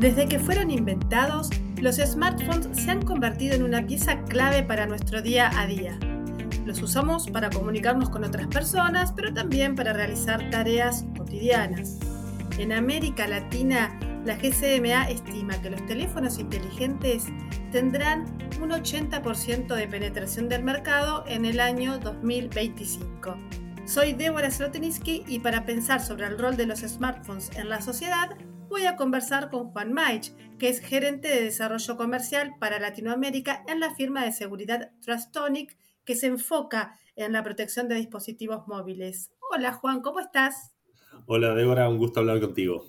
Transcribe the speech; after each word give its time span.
Desde 0.00 0.26
que 0.26 0.38
fueron 0.38 0.70
inventados, 0.70 1.50
los 1.78 1.96
smartphones 1.96 2.68
se 2.72 2.90
han 2.90 3.02
convertido 3.02 3.54
en 3.54 3.62
una 3.62 3.86
pieza 3.86 4.22
clave 4.24 4.62
para 4.62 4.86
nuestro 4.86 5.20
día 5.20 5.50
a 5.60 5.66
día. 5.66 5.98
Los 6.64 6.82
usamos 6.82 7.28
para 7.28 7.50
comunicarnos 7.50 8.10
con 8.10 8.24
otras 8.24 8.46
personas, 8.48 9.12
pero 9.12 9.32
también 9.32 9.74
para 9.74 9.92
realizar 9.92 10.50
tareas 10.50 11.04
cotidianas. 11.16 11.98
En 12.58 12.72
América 12.72 13.26
Latina, 13.26 13.98
la 14.24 14.36
GCMA 14.36 15.08
estima 15.10 15.60
que 15.62 15.70
los 15.70 15.84
teléfonos 15.86 16.38
inteligentes 16.38 17.24
tendrán 17.72 18.26
un 18.60 18.70
80% 18.70 19.74
de 19.74 19.88
penetración 19.88 20.48
del 20.48 20.62
mercado 20.62 21.24
en 21.26 21.46
el 21.46 21.58
año 21.58 21.98
2025. 21.98 23.36
Soy 23.86 24.12
Débora 24.12 24.50
Sloteniski 24.50 25.24
y 25.26 25.40
para 25.40 25.64
pensar 25.64 26.00
sobre 26.00 26.26
el 26.26 26.38
rol 26.38 26.56
de 26.56 26.66
los 26.66 26.80
smartphones 26.80 27.50
en 27.56 27.70
la 27.70 27.80
sociedad, 27.80 28.36
voy 28.68 28.84
a 28.84 28.96
conversar 28.96 29.50
con 29.50 29.70
Juan 29.70 29.92
Maich, 29.92 30.32
que 30.58 30.68
es 30.68 30.80
gerente 30.80 31.28
de 31.28 31.42
desarrollo 31.42 31.96
comercial 31.96 32.52
para 32.60 32.78
Latinoamérica 32.78 33.64
en 33.66 33.80
la 33.80 33.94
firma 33.94 34.24
de 34.24 34.32
seguridad 34.32 34.92
Trustonic, 35.00 35.76
que 36.10 36.16
se 36.16 36.26
enfoca 36.26 36.98
en 37.14 37.32
la 37.32 37.44
protección 37.44 37.86
de 37.86 37.94
dispositivos 37.94 38.66
móviles. 38.66 39.30
Hola 39.52 39.72
Juan, 39.74 40.02
¿cómo 40.02 40.18
estás? 40.18 40.72
Hola 41.26 41.54
Débora, 41.54 41.88
un 41.88 41.98
gusto 41.98 42.18
hablar 42.18 42.40
contigo. 42.40 42.84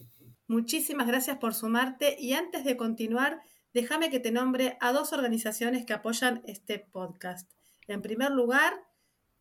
Muchísimas 0.48 1.06
gracias 1.06 1.38
por 1.38 1.54
sumarte 1.54 2.16
y 2.20 2.34
antes 2.34 2.64
de 2.64 2.76
continuar, 2.78 3.44
déjame 3.76 4.10
que 4.10 4.20
te 4.20 4.32
nombre 4.32 4.76
a 4.80 4.92
dos 4.92 5.14
organizaciones 5.14 5.86
que 5.86 5.94
apoyan 5.94 6.42
este 6.48 6.80
podcast. 6.80 7.48
En 7.88 8.02
primer 8.02 8.32
lugar, 8.32 8.74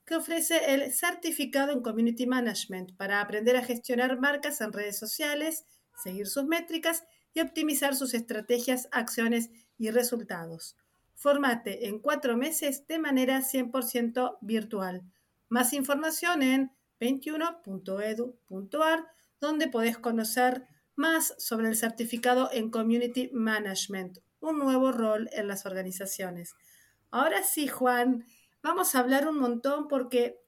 que 0.06 0.16
ofrece 0.16 0.74
el 0.74 0.94
certificado 0.94 1.72
en 1.72 1.81
Community 1.81 2.28
Management 2.28 2.96
para 2.98 3.22
aprender 3.22 3.56
a 3.56 3.64
gestionar 3.64 4.20
marcas 4.20 4.59
en 4.62 4.74
redes 4.74 4.98
sociales, 4.98 5.66
seguir 6.02 6.28
sus 6.28 6.46
métricas 6.46 7.04
y 7.34 7.42
optimizar 7.42 7.96
sus 7.96 8.14
estrategias, 8.14 8.88
acciones 8.92 9.50
y 9.78 9.92
resultados. 9.92 10.76
Formate 11.16 11.88
en 11.88 12.00
cuatro 12.00 12.38
meses 12.38 12.86
de 12.88 13.00
manera 13.00 13.42
100% 13.42 14.38
virtual. 14.42 15.04
Más 15.50 15.74
información 15.74 16.42
en 16.42 16.72
21.edu.ar, 17.04 19.08
donde 19.40 19.68
podés 19.68 19.98
conocer 19.98 20.68
más 20.96 21.36
sobre 21.38 21.68
el 21.68 21.76
certificado 21.76 22.50
en 22.52 22.70
Community 22.70 23.30
Management, 23.34 24.20
un 24.40 24.59
nuevo 24.59 24.92
rol 24.92 25.30
en 25.34 25.48
las 25.48 25.66
organizaciones. 25.66 26.56
Ahora 27.12 27.44
sí, 27.44 27.68
Juan, 27.68 28.26
vamos 28.62 28.96
a 28.96 29.00
hablar 29.00 29.28
un 29.28 29.40
montón 29.40 29.88
porque 29.88 30.40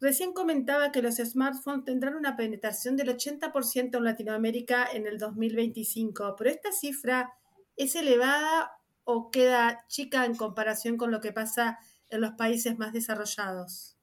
recién 0.00 0.32
comentaba 0.32 0.92
que 0.92 1.02
los 1.02 1.16
smartphones 1.16 1.84
tendrán 1.84 2.16
una 2.16 2.36
penetración 2.36 2.96
del 2.96 3.16
80% 3.16 3.96
en 3.96 4.04
Latinoamérica 4.04 4.88
en 4.92 5.06
el 5.06 5.18
2025, 5.18 6.36
pero 6.36 6.50
esta 6.50 6.72
cifra 6.72 7.34
es 7.76 7.94
elevada 7.94 8.72
o 9.04 9.30
queda 9.30 9.84
chica 9.88 10.24
en 10.24 10.34
comparación 10.34 10.96
con 10.96 11.10
lo 11.10 11.20
que 11.20 11.32
pasa 11.32 11.78
en 12.08 12.20
los 12.20 12.32
países 12.32 12.78
más 12.78 12.92
desarrollados. 12.92 13.96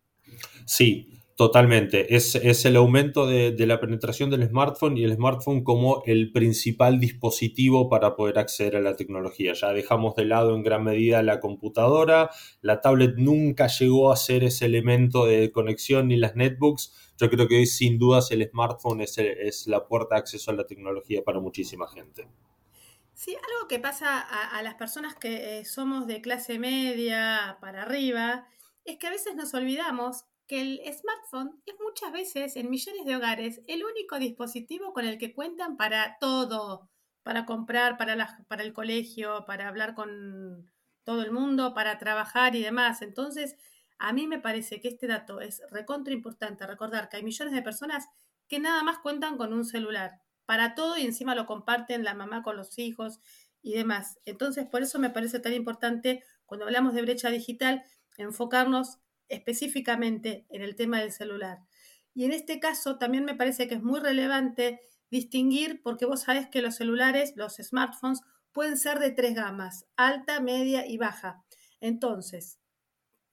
Sí, 0.66 1.23
totalmente. 1.36 2.16
Es, 2.16 2.36
el 2.36 2.76
aumento 2.76 3.26
de, 3.26 3.56
la 3.66 3.80
penetración 3.80 4.30
del 4.30 4.48
smartphone 4.48 4.98
y 4.98 5.04
el 5.04 5.14
smartphone 5.16 5.64
como 5.64 6.04
el 6.06 6.32
principal 6.32 7.00
dispositivo 7.00 7.90
para 7.90 8.16
poder 8.16 8.40
acceder 8.40 8.76
a 8.76 8.82
la 8.82 8.96
tecnología. 8.96 9.54
Ya 9.54 9.74
dejamos 9.74 10.16
de 10.16 10.26
lado 10.26 10.56
en 10.56 10.64
gran 10.64 10.84
medida 10.84 11.24
la 11.24 11.40
computadora, 11.40 12.30
la 12.62 12.82
tablet 12.82 13.16
nunca 13.18 13.68
llegó 13.68 14.12
a 14.12 14.16
ser 14.16 14.44
ese 14.44 14.66
elemento 14.66 15.26
de 15.26 15.52
conexión 15.52 16.08
ni 16.08 16.18
las 16.18 16.36
netbooks. 16.36 17.14
Yo 17.18 17.30
creo 17.30 17.48
que 17.48 17.58
hoy 17.58 17.66
sin 17.66 17.98
dudas 17.98 18.32
el 18.32 18.48
smartphone 18.50 19.02
es, 19.02 19.18
es 19.18 19.68
la 19.68 19.88
puerta 19.88 20.16
de 20.16 20.20
acceso 20.20 20.52
a 20.52 20.56
la 20.56 20.66
tecnología 20.66 21.24
para 21.24 21.40
muchísima 21.40 21.88
gente. 21.88 22.28
Sí, 23.14 23.36
algo 23.36 23.68
que 23.68 23.80
pasa 23.80 24.20
a, 24.20 24.62
las 24.64 24.76
personas 24.76 25.16
que 25.16 25.60
eh, 25.60 25.66
somos 25.66 26.08
de 26.08 26.20
clase 26.22 26.58
media 26.58 27.58
para 27.62 27.84
arriba 27.84 28.48
es 28.86 28.98
que 28.98 29.08
a 29.08 29.12
veces 29.12 29.36
nos 29.36 29.54
olvidamos 29.54 30.26
que 30.48 30.62
el 30.62 30.82
smartphone 30.94 31.62
es 31.66 31.76
muchas 31.80 32.12
veces 32.12 32.56
en 32.56 32.70
millones 32.70 33.06
de 33.06 33.16
hogares 33.16 33.62
el 33.68 33.84
único 33.84 34.20
dispositivo 34.20 34.94
con 34.94 35.06
el 35.06 35.18
que 35.18 35.34
cuentan 35.34 35.78
para 35.78 36.18
todo, 36.20 36.90
para 37.24 37.46
comprar, 37.46 37.98
para, 37.98 38.44
para 38.48 38.64
el 38.64 38.74
colegio, 38.74 39.46
para 39.46 39.68
hablar 39.68 39.96
con 39.96 40.72
todo 41.04 41.22
el 41.22 41.32
mundo, 41.32 41.74
para 41.74 41.98
trabajar 41.98 42.56
y 42.56 42.62
demás. 42.62 43.02
Entonces, 43.02 43.56
a 44.00 44.12
mí 44.14 44.28
me 44.28 44.40
parece 44.40 44.82
que 44.82 44.90
este 44.90 45.08
dato 45.08 45.40
es 45.40 45.62
recontra 45.72 46.14
importante, 46.14 46.68
recordar 46.68 47.10
que 47.10 47.18
hay 47.18 47.24
millones 47.24 47.54
de 47.54 47.62
personas 47.62 48.08
que 48.48 48.60
nada 48.60 48.84
más 48.84 49.00
cuentan 49.00 49.38
con 49.38 49.54
un 49.54 49.66
celular 49.66 50.22
para 50.46 50.76
todo 50.76 50.98
y 50.98 51.04
encima 51.04 51.36
lo 51.36 51.46
comparten 51.46 52.04
la 52.04 52.14
mamá 52.14 52.44
con 52.44 52.58
los 52.58 52.78
hijos 52.78 53.20
y 53.62 53.74
demás. 53.74 54.20
Entonces, 54.26 54.68
por 54.68 54.84
eso 54.84 55.00
me 55.00 55.10
parece 55.10 55.40
tan 55.40 55.54
importante 55.54 56.24
cuando 56.46 56.66
hablamos 56.66 56.94
de 56.94 57.02
brecha 57.02 57.30
digital 57.30 57.84
enfocarnos 58.18 59.00
específicamente 59.34 60.46
en 60.50 60.62
el 60.62 60.76
tema 60.76 61.00
del 61.00 61.12
celular. 61.12 61.60
Y 62.14 62.26
en 62.26 62.32
este 62.32 62.60
caso 62.60 62.98
también 62.98 63.26
me 63.26 63.36
parece 63.36 63.68
que 63.68 63.76
es 63.76 63.84
muy 63.84 64.00
relevante 64.00 64.82
distinguir, 65.10 65.82
porque 65.84 66.06
vos 66.06 66.22
sabés 66.22 66.48
que 66.48 66.62
los 66.62 66.76
celulares, 66.76 67.34
los 67.36 67.56
smartphones, 67.56 68.22
pueden 68.52 68.78
ser 68.78 69.00
de 69.00 69.12
tres 69.12 69.36
gamas, 69.36 69.86
alta, 69.96 70.40
media 70.40 70.88
y 70.88 70.98
baja. 70.98 71.44
Entonces, 71.82 72.60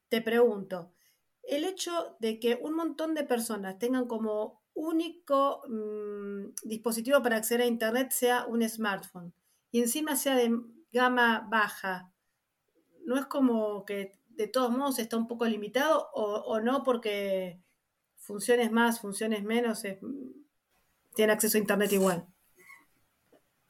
te 0.09 0.21
pregunto, 0.23 0.93
el 1.43 1.65
hecho 1.65 2.17
de 2.21 2.39
que 2.39 2.59
un 2.61 2.75
montón 2.75 3.15
de 3.15 3.25
personas 3.25 3.79
tengan 3.79 4.07
como 4.07 4.63
único 4.75 5.63
mm, 5.69 6.55
dispositivo 6.65 7.23
para 7.23 7.37
acceder 7.37 7.63
a 7.63 7.67
Internet 7.67 8.13
sea 8.13 8.47
un 8.47 8.67
smartphone 8.69 9.35
y 9.71 9.81
encima 9.81 10.17
sea 10.17 10.37
de 10.37 10.51
gama 10.93 11.47
baja, 11.51 12.13
no 13.05 13.17
es 13.17 13.27
como 13.27 13.85
que 13.85 14.20
de 14.31 14.47
todos 14.47 14.71
modos 14.71 14.99
está 14.99 15.17
un 15.17 15.29
poco 15.29 15.45
limitado 15.45 16.09
o, 16.15 16.61
no 16.61 16.83
porque 16.83 17.61
funciones 18.17 18.71
más, 18.71 19.01
funciones 19.01 19.45
menos, 19.45 19.83
tiene 21.15 21.33
acceso 21.33 21.59
a 21.59 21.61
Internet 21.61 21.93
igual. 21.93 22.30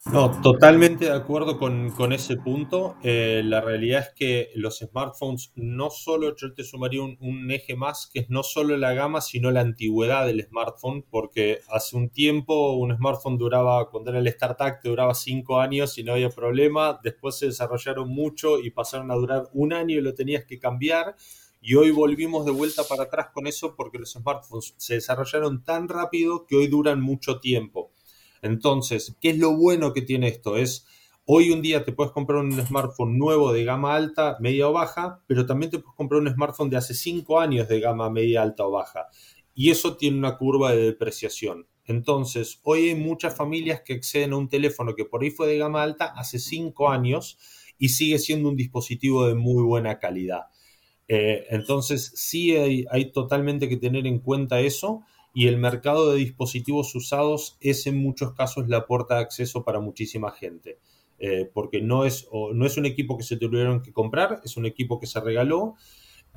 No, 0.07 0.41
totalmente 0.41 1.05
de 1.05 1.13
acuerdo 1.13 1.59
con, 1.59 2.11
ese 2.11 2.35
punto. 2.35 2.97
Eh, 3.03 3.43
la 3.45 3.61
realidad 3.61 4.01
es 4.01 4.09
que 4.15 4.49
los 4.55 4.79
smartphones 4.79 5.53
no 5.55 5.91
solo, 5.91 6.35
yo 6.35 6.53
te 6.53 6.63
sumaría 6.63 7.03
un, 7.03 7.51
eje 7.51 7.75
más, 7.75 8.09
que 8.11 8.21
es 8.21 8.29
no 8.29 8.41
solo 8.41 8.75
la 8.77 8.93
gama, 8.93 9.21
sino 9.21 9.51
la 9.51 9.61
antigüedad 9.61 10.25
del 10.25 10.43
smartphone, 10.43 11.05
porque 11.07 11.59
hace 11.69 11.95
un 11.95 12.09
tiempo 12.09 12.73
un 12.73 12.95
smartphone 12.95 13.37
duraba, 13.37 13.89
cuando 13.91 14.09
era 14.09 14.19
el 14.19 14.27
StarTAC, 14.27 14.83
duraba 14.83 15.13
cinco 15.13 15.59
años 15.59 15.95
y 15.99 16.03
no 16.03 16.13
había 16.13 16.29
problema. 16.29 16.99
Después 17.03 17.37
se 17.37 17.45
desarrollaron 17.45 18.09
mucho 18.09 18.59
y 18.59 18.71
pasaron 18.71 19.11
a 19.11 19.15
durar 19.15 19.49
un 19.53 19.71
año 19.71 19.97
y 19.97 20.01
lo 20.01 20.15
tenías 20.15 20.45
que 20.45 20.57
cambiar. 20.57 21.15
Y 21.61 21.75
hoy 21.75 21.91
volvimos 21.91 22.43
de 22.43 22.51
vuelta 22.51 22.83
para 22.89 23.03
atrás 23.03 23.27
con 23.31 23.45
eso 23.45 23.75
porque 23.75 23.99
los 23.99 24.13
smartphones 24.13 24.73
se 24.77 24.95
desarrollaron 24.95 25.63
tan 25.63 25.87
rápido 25.87 26.47
que 26.47 26.55
hoy 26.55 26.67
duran 26.67 26.99
mucho 26.99 27.39
tiempo. 27.39 27.91
Entonces, 28.41 29.15
¿qué 29.21 29.31
es 29.31 29.37
lo 29.37 29.55
bueno 29.55 29.93
que 29.93 30.01
tiene 30.01 30.27
esto? 30.27 30.57
Es 30.57 30.85
hoy 31.25 31.51
un 31.51 31.61
día 31.61 31.83
te 31.83 31.91
puedes 31.91 32.11
comprar 32.11 32.39
un 32.39 32.53
smartphone 32.65 33.17
nuevo 33.17 33.53
de 33.53 33.63
gama 33.63 33.95
alta, 33.95 34.37
media 34.39 34.67
o 34.67 34.73
baja, 34.73 35.21
pero 35.27 35.45
también 35.45 35.71
te 35.71 35.79
puedes 35.79 35.95
comprar 35.95 36.21
un 36.21 36.29
smartphone 36.29 36.69
de 36.69 36.77
hace 36.77 36.93
cinco 36.93 37.39
años 37.39 37.67
de 37.67 37.79
gama 37.79 38.09
media, 38.09 38.41
alta 38.41 38.65
o 38.65 38.71
baja. 38.71 39.07
Y 39.53 39.69
eso 39.69 39.95
tiene 39.95 40.17
una 40.17 40.37
curva 40.37 40.71
de 40.71 40.83
depreciación. 40.83 41.67
Entonces, 41.85 42.59
hoy 42.63 42.89
hay 42.89 42.95
muchas 42.95 43.35
familias 43.35 43.81
que 43.81 43.93
acceden 43.93 44.33
a 44.33 44.37
un 44.37 44.49
teléfono 44.49 44.95
que 44.95 45.05
por 45.05 45.23
ahí 45.23 45.31
fue 45.31 45.47
de 45.47 45.57
gama 45.57 45.83
alta 45.83 46.05
hace 46.05 46.39
cinco 46.39 46.89
años 46.89 47.37
y 47.77 47.89
sigue 47.89 48.19
siendo 48.19 48.49
un 48.49 48.55
dispositivo 48.55 49.27
de 49.27 49.35
muy 49.35 49.63
buena 49.63 49.99
calidad. 49.99 50.43
Eh, 51.07 51.45
entonces, 51.49 52.11
sí 52.15 52.55
hay, 52.55 52.85
hay 52.89 53.11
totalmente 53.11 53.67
que 53.67 53.77
tener 53.77 54.07
en 54.07 54.19
cuenta 54.19 54.61
eso 54.61 55.01
y 55.33 55.47
el 55.47 55.57
mercado 55.57 56.11
de 56.11 56.17
dispositivos 56.17 56.93
usados 56.95 57.57
es 57.61 57.87
en 57.87 57.97
muchos 57.97 58.33
casos 58.33 58.67
la 58.67 58.85
puerta 58.85 59.15
de 59.15 59.21
acceso 59.21 59.63
para 59.63 59.79
muchísima 59.79 60.31
gente. 60.31 60.79
Eh, 61.23 61.49
porque 61.53 61.81
no 61.81 62.03
es, 62.03 62.27
no 62.31 62.65
es 62.65 62.77
un 62.77 62.87
equipo 62.87 63.15
que 63.15 63.23
se 63.23 63.37
tuvieron 63.37 63.83
que 63.83 63.93
comprar, 63.93 64.41
es 64.43 64.57
un 64.57 64.65
equipo 64.65 64.99
que 64.99 65.05
se 65.05 65.19
regaló 65.19 65.75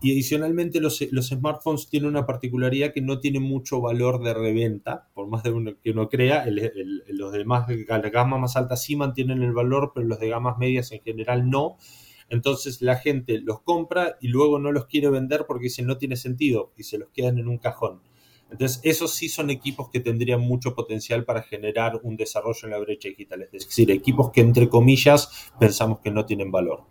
Y 0.02 0.12
adicionalmente 0.12 0.78
los, 0.78 1.00
los, 1.10 1.28
smartphones 1.28 1.88
tienen 1.88 2.10
una 2.10 2.26
particularidad 2.26 2.92
que 2.92 3.00
no 3.00 3.18
tienen 3.18 3.44
mucho 3.44 3.80
valor 3.80 4.22
de 4.22 4.34
reventa, 4.34 5.08
por 5.14 5.26
más 5.26 5.42
de 5.42 5.52
uno 5.52 5.72
que 5.82 5.92
uno 5.92 6.10
crea, 6.10 6.44
los 7.08 7.32
demás 7.32 7.66
de 7.66 7.86
la 7.88 8.10
gama 8.10 8.36
más 8.36 8.56
alta 8.56 8.76
sí 8.76 8.94
mantienen 8.94 9.42
el 9.42 9.54
valor, 9.54 9.92
pero 9.94 10.06
los 10.06 10.20
de 10.20 10.28
gamas 10.28 10.58
medias 10.58 10.92
en 10.92 11.00
general 11.00 11.48
no. 11.48 11.78
Entonces 12.28 12.82
la 12.82 12.96
gente 12.96 13.38
los 13.40 13.62
compra 13.62 14.18
y 14.20 14.28
luego 14.28 14.58
no 14.58 14.70
los 14.70 14.84
quiere 14.86 15.08
vender 15.08 15.46
porque 15.46 15.64
dice 15.64 15.82
no 15.82 15.96
tiene 15.96 16.16
sentido 16.16 16.72
y 16.76 16.82
se 16.82 16.98
los 16.98 17.08
quedan 17.08 17.38
en 17.38 17.48
un 17.48 17.56
cajón. 17.56 18.02
Entonces, 18.54 18.80
esos 18.84 19.12
sí 19.12 19.28
son 19.28 19.50
equipos 19.50 19.90
que 19.90 19.98
tendrían 19.98 20.40
mucho 20.40 20.76
potencial 20.76 21.24
para 21.24 21.42
generar 21.42 21.98
un 22.04 22.16
desarrollo 22.16 22.60
en 22.62 22.70
la 22.70 22.78
brecha 22.78 23.08
digital. 23.08 23.42
Es 23.42 23.50
decir, 23.50 23.90
equipos 23.90 24.30
que, 24.30 24.42
entre 24.42 24.68
comillas, 24.68 25.50
pensamos 25.58 25.98
que 25.98 26.12
no 26.12 26.24
tienen 26.24 26.52
valor. 26.52 26.84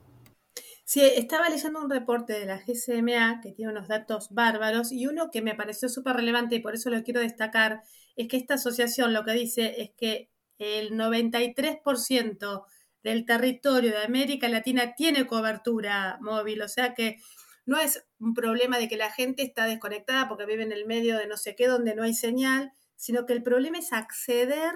Sí, 0.83 0.99
estaba 0.99 1.47
leyendo 1.47 1.79
un 1.79 1.89
reporte 1.89 2.33
de 2.33 2.45
la 2.45 2.57
GCMA 2.57 3.39
que 3.41 3.53
tiene 3.53 3.71
unos 3.71 3.87
datos 3.87 4.27
bárbaros 4.31 4.91
y 4.91 5.07
uno 5.07 5.31
que 5.31 5.41
me 5.41 5.55
pareció 5.55 5.87
súper 5.87 6.17
relevante 6.17 6.55
y 6.55 6.59
por 6.59 6.75
eso 6.75 6.89
lo 6.89 7.01
quiero 7.01 7.21
destacar 7.21 7.83
es 8.17 8.27
que 8.27 8.35
esta 8.35 8.55
asociación 8.55 9.13
lo 9.13 9.23
que 9.23 9.31
dice 9.31 9.81
es 9.81 9.91
que 9.97 10.29
el 10.57 10.91
93% 10.97 12.65
del 13.03 13.25
territorio 13.25 13.91
de 13.91 14.03
América 14.03 14.49
Latina 14.49 14.95
tiene 14.95 15.25
cobertura 15.25 16.17
móvil, 16.19 16.61
o 16.61 16.67
sea 16.67 16.93
que 16.93 17.19
no 17.65 17.79
es 17.79 18.05
un 18.19 18.33
problema 18.33 18.77
de 18.77 18.87
que 18.87 18.97
la 18.97 19.11
gente 19.11 19.43
está 19.43 19.65
desconectada 19.65 20.27
porque 20.27 20.45
vive 20.45 20.63
en 20.63 20.71
el 20.71 20.85
medio 20.85 21.17
de 21.17 21.27
no 21.27 21.37
sé 21.37 21.55
qué 21.55 21.67
donde 21.67 21.95
no 21.95 22.03
hay 22.03 22.13
señal, 22.13 22.73
sino 22.95 23.25
que 23.25 23.33
el 23.33 23.43
problema 23.43 23.79
es 23.79 23.93
acceder 23.93 24.73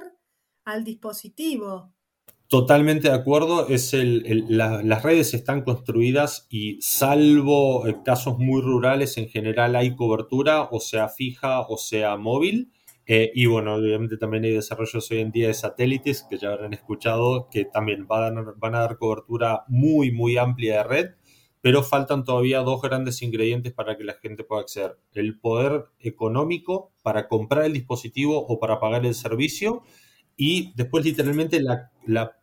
al 0.65 0.83
dispositivo. 0.83 1.93
Totalmente 2.49 3.09
de 3.09 3.13
acuerdo, 3.13 3.67
es 3.67 3.93
el, 3.93 4.45
las 4.47 5.03
redes 5.03 5.33
están 5.33 5.63
construidas 5.63 6.47
y 6.49 6.77
salvo 6.81 7.83
casos 8.05 8.37
muy 8.37 8.61
rurales 8.61 9.17
en 9.17 9.27
general 9.27 9.75
hay 9.75 9.95
cobertura, 9.95 10.63
o 10.71 10.79
sea 10.79 11.09
fija 11.09 11.61
o 11.61 11.77
sea 11.77 12.15
móvil. 12.15 12.71
Eh, 13.05 13.31
y 13.33 13.45
bueno, 13.45 13.75
obviamente 13.75 14.17
también 14.17 14.45
hay 14.45 14.53
desarrollos 14.53 15.09
hoy 15.11 15.19
en 15.19 15.31
día 15.31 15.47
de 15.47 15.53
satélites 15.53 16.25
que 16.29 16.37
ya 16.37 16.51
habrán 16.51 16.73
escuchado 16.73 17.47
que 17.49 17.65
también 17.65 18.07
van 18.07 18.37
a, 18.37 18.53
van 18.57 18.75
a 18.75 18.79
dar 18.79 18.97
cobertura 18.97 19.63
muy, 19.67 20.11
muy 20.11 20.37
amplia 20.37 20.77
de 20.77 20.83
red 20.83 21.09
pero 21.61 21.83
faltan 21.83 22.23
todavía 22.23 22.59
dos 22.59 22.81
grandes 22.81 23.21
ingredientes 23.21 23.73
para 23.73 23.97
que 23.97 24.03
la 24.03 24.13
gente 24.13 24.43
pueda 24.43 24.61
acceder. 24.61 24.97
El 25.13 25.39
poder 25.39 25.85
económico 25.99 26.93
para 27.03 27.27
comprar 27.27 27.65
el 27.65 27.73
dispositivo 27.73 28.45
o 28.45 28.59
para 28.59 28.79
pagar 28.79 29.05
el 29.05 29.15
servicio 29.15 29.83
y 30.35 30.73
después 30.75 31.03
literalmente 31.03 31.61
la, 31.61 31.91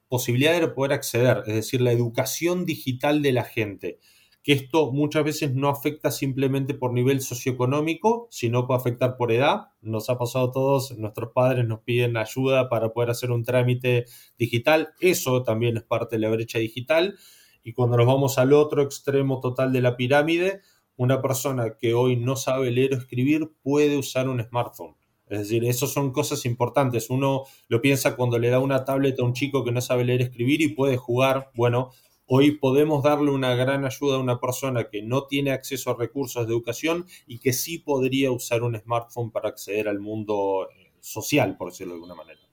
posibilidad 0.09 0.61
de 0.61 0.69
poder 0.69 0.93
acceder, 0.93 1.43
es 1.47 1.55
decir, 1.55 1.81
la 1.81 1.91
educación 1.91 2.67
digital 2.67 3.21
de 3.21 3.33
la 3.33 3.43
gente 3.43 3.99
que 4.45 4.53
esto 4.53 4.93
muchas 4.93 5.25
veces 5.25 5.55
no 5.55 5.71
afecta 5.71 6.11
simplemente 6.11 6.75
por 6.75 6.93
nivel 6.93 7.23
socioeconómico, 7.23 8.29
sino 8.31 8.67
puede 8.67 8.79
afectar 8.79 9.17
por 9.17 9.33
edad. 9.33 9.69
Nos 9.81 10.11
ha 10.11 10.19
pasado 10.19 10.51
a 10.51 10.53
todos, 10.53 10.97
nuestros 10.99 11.33
padres 11.33 11.67
nos 11.67 11.81
piden 11.81 12.19
ayuda 12.19 12.69
para 12.69 12.93
poder 12.93 13.09
hacer 13.11 13.31
un 13.31 13.43
trámite 13.43 14.05
digital. 14.39 14.91
Eso 15.01 15.43
también 15.43 15.79
es 15.79 15.83
parte 15.83 16.17
de 16.17 16.21
la 16.21 16.29
brecha 16.29 16.59
digital. 16.59 17.17
Y 17.65 17.73
cuando 17.73 17.97
nos 17.97 18.07
vamos 18.07 18.39
al 18.39 18.53
otro 18.53 18.83
extremo 18.83 19.41
total 19.41 19.73
de 19.73 19.81
la 19.81 19.97
pirámide, 19.97 20.61
una 20.97 21.23
persona 21.23 21.77
que 21.79 21.95
hoy 21.95 22.17
no 22.17 22.37
sabe 22.37 22.71
leer 22.71 22.93
o 22.95 22.99
escribir 22.99 23.51
puede 23.63 23.97
usar 23.97 24.29
un 24.29 24.41
smartphone. 24.43 24.95
Es 25.27 25.39
decir, 25.39 25.65
eso 25.65 25.87
son 25.87 26.13
cosas 26.13 26.45
importantes. 26.45 27.09
Uno 27.09 27.45
lo 27.69 27.81
piensa 27.81 28.15
cuando 28.15 28.39
le 28.39 28.51
da 28.51 28.61
una 28.61 28.85
tablet 28.85 29.19
a 29.19 29.25
un 29.25 29.33
chico 29.33 29.65
que 29.65 29.73
no 29.73 29.81
sabe 29.81 30.05
leer 30.05 30.21
o 30.21 30.25
escribir 30.25 30.61
y 30.61 30.69
puede 30.69 30.99
jugar. 30.99 31.51
Bueno, 31.55 31.91
hoy 32.27 32.53
podemos 32.53 33.03
darle 33.03 33.31
una 33.31 33.55
gran 33.55 33.87
ayuda 33.87 34.17
a 34.17 34.21
una 34.21 34.39
persona 34.39 34.89
que 34.91 35.03
no 35.03 35.27
tiene 35.27 35.53
acceso 35.53 35.91
a 35.91 35.97
recursos 35.97 36.47
de 36.47 36.53
educación 36.53 37.07
y 37.27 37.39
que 37.39 37.55
sí 37.55 37.79
podría 37.79 38.31
usar 38.31 38.63
un 38.63 38.79
smartphone 38.79 39.31
para 39.31 39.49
acceder 39.49 39.89
al 39.89 40.01
mundo 40.01 40.69
eh, 40.71 40.93
social, 41.01 41.57
por 41.57 41.71
decirlo 41.71 41.95
de 41.95 41.97
alguna 41.97 42.15
manera. 42.15 42.44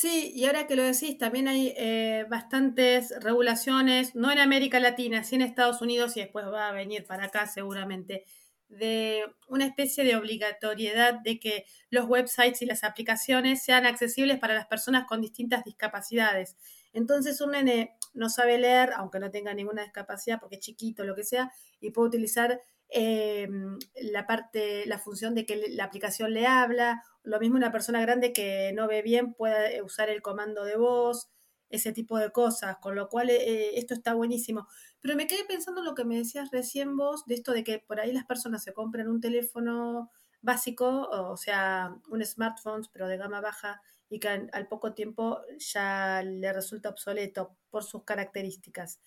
Sí, 0.00 0.30
y 0.32 0.44
ahora 0.44 0.68
que 0.68 0.76
lo 0.76 0.84
decís, 0.84 1.18
también 1.18 1.48
hay 1.48 1.74
eh, 1.76 2.24
bastantes 2.30 3.12
regulaciones, 3.20 4.14
no 4.14 4.30
en 4.30 4.38
América 4.38 4.78
Latina, 4.78 5.24
sí 5.24 5.34
en 5.34 5.42
Estados 5.42 5.82
Unidos 5.82 6.16
y 6.16 6.20
después 6.20 6.46
va 6.46 6.68
a 6.68 6.72
venir 6.72 7.04
para 7.04 7.24
acá 7.24 7.48
seguramente, 7.48 8.24
de 8.68 9.24
una 9.48 9.66
especie 9.66 10.04
de 10.04 10.14
obligatoriedad 10.14 11.14
de 11.14 11.40
que 11.40 11.64
los 11.90 12.06
websites 12.06 12.62
y 12.62 12.66
las 12.66 12.84
aplicaciones 12.84 13.64
sean 13.64 13.86
accesibles 13.86 14.38
para 14.38 14.54
las 14.54 14.66
personas 14.68 15.04
con 15.08 15.20
distintas 15.20 15.64
discapacidades. 15.64 16.56
Entonces 16.92 17.40
un 17.40 17.50
nene 17.50 17.96
no 18.14 18.30
sabe 18.30 18.56
leer, 18.56 18.92
aunque 18.94 19.18
no 19.18 19.32
tenga 19.32 19.52
ninguna 19.52 19.82
discapacidad, 19.82 20.38
porque 20.38 20.56
es 20.56 20.60
chiquito, 20.60 21.02
lo 21.02 21.16
que 21.16 21.24
sea, 21.24 21.50
y 21.80 21.90
puede 21.90 22.06
utilizar 22.06 22.60
Em, 22.90 23.78
la 24.00 24.26
parte, 24.26 24.86
la 24.86 24.98
función 24.98 25.34
de 25.34 25.44
que 25.44 25.68
la 25.70 25.84
aplicación 25.84 26.32
le 26.32 26.46
habla, 26.46 27.02
lo 27.22 27.38
mismo 27.38 27.56
una 27.56 27.70
persona 27.72 28.00
grande 28.00 28.32
que 28.32 28.72
no 28.74 28.88
ve 28.88 29.02
bien 29.02 29.34
puede 29.34 29.82
usar 29.82 30.08
el 30.08 30.22
comando 30.22 30.64
de 30.64 30.76
voz, 30.76 31.28
ese 31.70 31.92
tipo 31.92 32.18
de 32.18 32.32
cosas, 32.32 32.78
con 32.80 32.94
lo 32.94 33.08
cual 33.08 33.28
eh, 33.30 33.78
esto 33.78 33.92
está 33.94 34.14
buenísimo. 34.14 34.66
Pero 35.00 35.16
me 35.16 35.26
quedé 35.26 35.44
pensando 35.44 35.80
en 35.82 35.86
lo 35.86 35.94
que 35.94 36.04
me 36.04 36.16
decías 36.16 36.50
recién 36.50 36.96
vos, 36.96 37.26
de 37.26 37.34
esto 37.34 37.52
de 37.52 37.62
que 37.64 37.78
por 37.78 38.00
ahí 38.00 38.12
las 38.12 38.24
personas 38.24 38.62
se 38.64 38.72
compran 38.72 39.08
un 39.08 39.20
teléfono 39.20 40.10
básico, 40.40 41.08
o 41.10 41.36
sea, 41.36 41.94
un 42.08 42.24
smartphone, 42.24 42.82
pero 42.92 43.06
de 43.06 43.18
gama 43.18 43.40
baja, 43.42 43.82
y 44.08 44.18
que 44.20 44.28
al 44.28 44.68
poco 44.68 44.94
tiempo 44.94 45.42
ya 45.58 46.22
le 46.22 46.52
resulta 46.54 46.88
obsoleto 46.88 47.56
por 47.70 47.84
sus 47.84 48.04
características. 48.04 49.00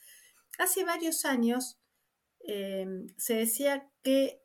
Hace 0.59 0.83
varios 0.83 1.25
años 1.25 1.80
Em, 2.45 3.07
se 3.17 3.35
decía 3.35 3.89
que 4.03 4.41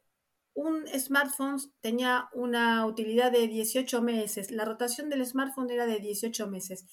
un 0.54 0.86
smartphone 0.88 1.58
tenía 1.80 2.28
una 2.32 2.86
utilidad 2.86 3.30
de 3.30 3.46
18 3.46 4.00
meses, 4.02 4.50
la 4.50 4.64
rotación 4.64 5.10
del 5.10 5.24
smartphone 5.26 5.70
era 5.70 5.86
de 5.86 6.00
18 6.00 6.48
meses. 6.48 6.86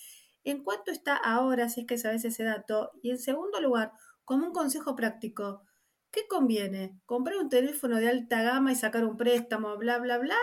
¿En 0.43 0.63
cuánto 0.63 0.91
está 0.91 1.15
ahora, 1.15 1.69
si 1.69 1.81
es 1.81 1.87
que 1.87 1.97
sabes 1.97 2.25
ese 2.25 2.43
dato? 2.43 2.91
Y 3.01 3.11
en 3.11 3.19
segundo 3.19 3.61
lugar, 3.61 3.93
como 4.25 4.47
un 4.47 4.53
consejo 4.53 4.95
práctico, 4.95 5.63
¿qué 6.11 6.27
conviene? 6.27 6.99
¿Comprar 7.05 7.37
un 7.37 7.49
teléfono 7.49 7.97
de 7.97 8.09
alta 8.09 8.43
gama 8.43 8.71
y 8.73 8.75
sacar 8.75 9.05
un 9.05 9.17
préstamo, 9.17 9.77
bla, 9.77 9.99
bla, 9.99 10.17
bla, 10.17 10.37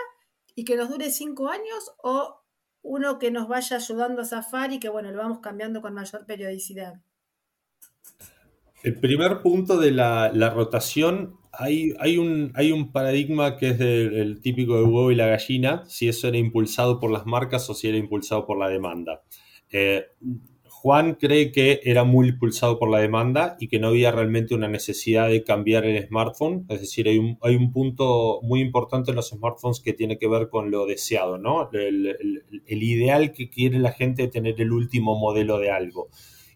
y 0.55 0.65
que 0.65 0.75
nos 0.75 0.89
dure 0.89 1.11
5 1.11 1.49
años? 1.49 1.93
¿O 2.03 2.41
uno 2.81 3.19
que 3.19 3.31
nos 3.31 3.47
vaya 3.47 3.77
ayudando 3.77 4.21
a 4.23 4.25
zafar 4.25 4.73
y 4.73 4.79
que, 4.79 4.89
bueno, 4.89 5.11
lo 5.11 5.19
vamos 5.19 5.39
cambiando 5.41 5.81
con 5.81 5.93
mayor 5.93 6.25
periodicidad? 6.25 6.95
El 8.83 8.99
primer 8.99 9.41
punto 9.41 9.77
de 9.77 9.91
la, 9.91 10.49
rotación, 10.53 11.37
hay, 11.51 12.17
un, 12.17 12.91
paradigma 12.91 13.57
que 13.57 13.69
es 13.69 13.79
el 13.79 14.41
típico 14.41 14.77
de 14.77 14.83
huevo 14.83 15.11
y 15.11 15.15
la 15.15 15.27
gallina, 15.27 15.83
si 15.87 16.07
eso 16.07 16.27
era 16.27 16.37
impulsado 16.37 16.99
por 16.99 17.11
las 17.11 17.25
marcas 17.25 17.69
o 17.69 17.75
si 17.75 17.89
era 17.89 17.97
impulsado 17.97 18.45
por 18.47 18.57
la 18.57 18.69
demanda. 18.69 19.21
Eh, 19.71 20.05
Juan 20.81 21.13
cree 21.13 21.51
que 21.51 21.79
era 21.83 22.03
muy 22.05 22.29
impulsado 22.29 22.79
por 22.79 22.89
la 22.89 22.97
demanda 22.97 23.55
y 23.59 23.67
que 23.67 23.77
no 23.77 23.89
había 23.89 24.11
realmente 24.11 24.55
una 24.55 24.67
necesidad 24.67 25.29
de 25.29 25.43
cambiar 25.43 25.85
el 25.85 26.07
smartphone. 26.07 26.65
Es 26.69 26.81
decir, 26.81 27.07
hay 27.07 27.19
un, 27.19 27.37
hay 27.43 27.55
un 27.55 27.71
punto 27.71 28.39
muy 28.41 28.61
importante 28.61 29.11
en 29.11 29.17
los 29.17 29.29
smartphones 29.29 29.79
que 29.79 29.93
tiene 29.93 30.17
que 30.17 30.27
ver 30.27 30.49
con 30.49 30.71
lo 30.71 30.87
deseado, 30.87 31.37
¿no? 31.37 31.69
El, 31.71 32.17
el 32.65 32.83
ideal 32.83 33.31
que 33.31 33.51
quiere 33.51 33.77
la 33.77 33.91
gente 33.91 34.23
de 34.23 34.29
tener 34.29 34.59
el 34.59 34.71
último 34.71 35.19
modelo 35.19 35.59
de 35.59 35.69
algo. 35.69 36.09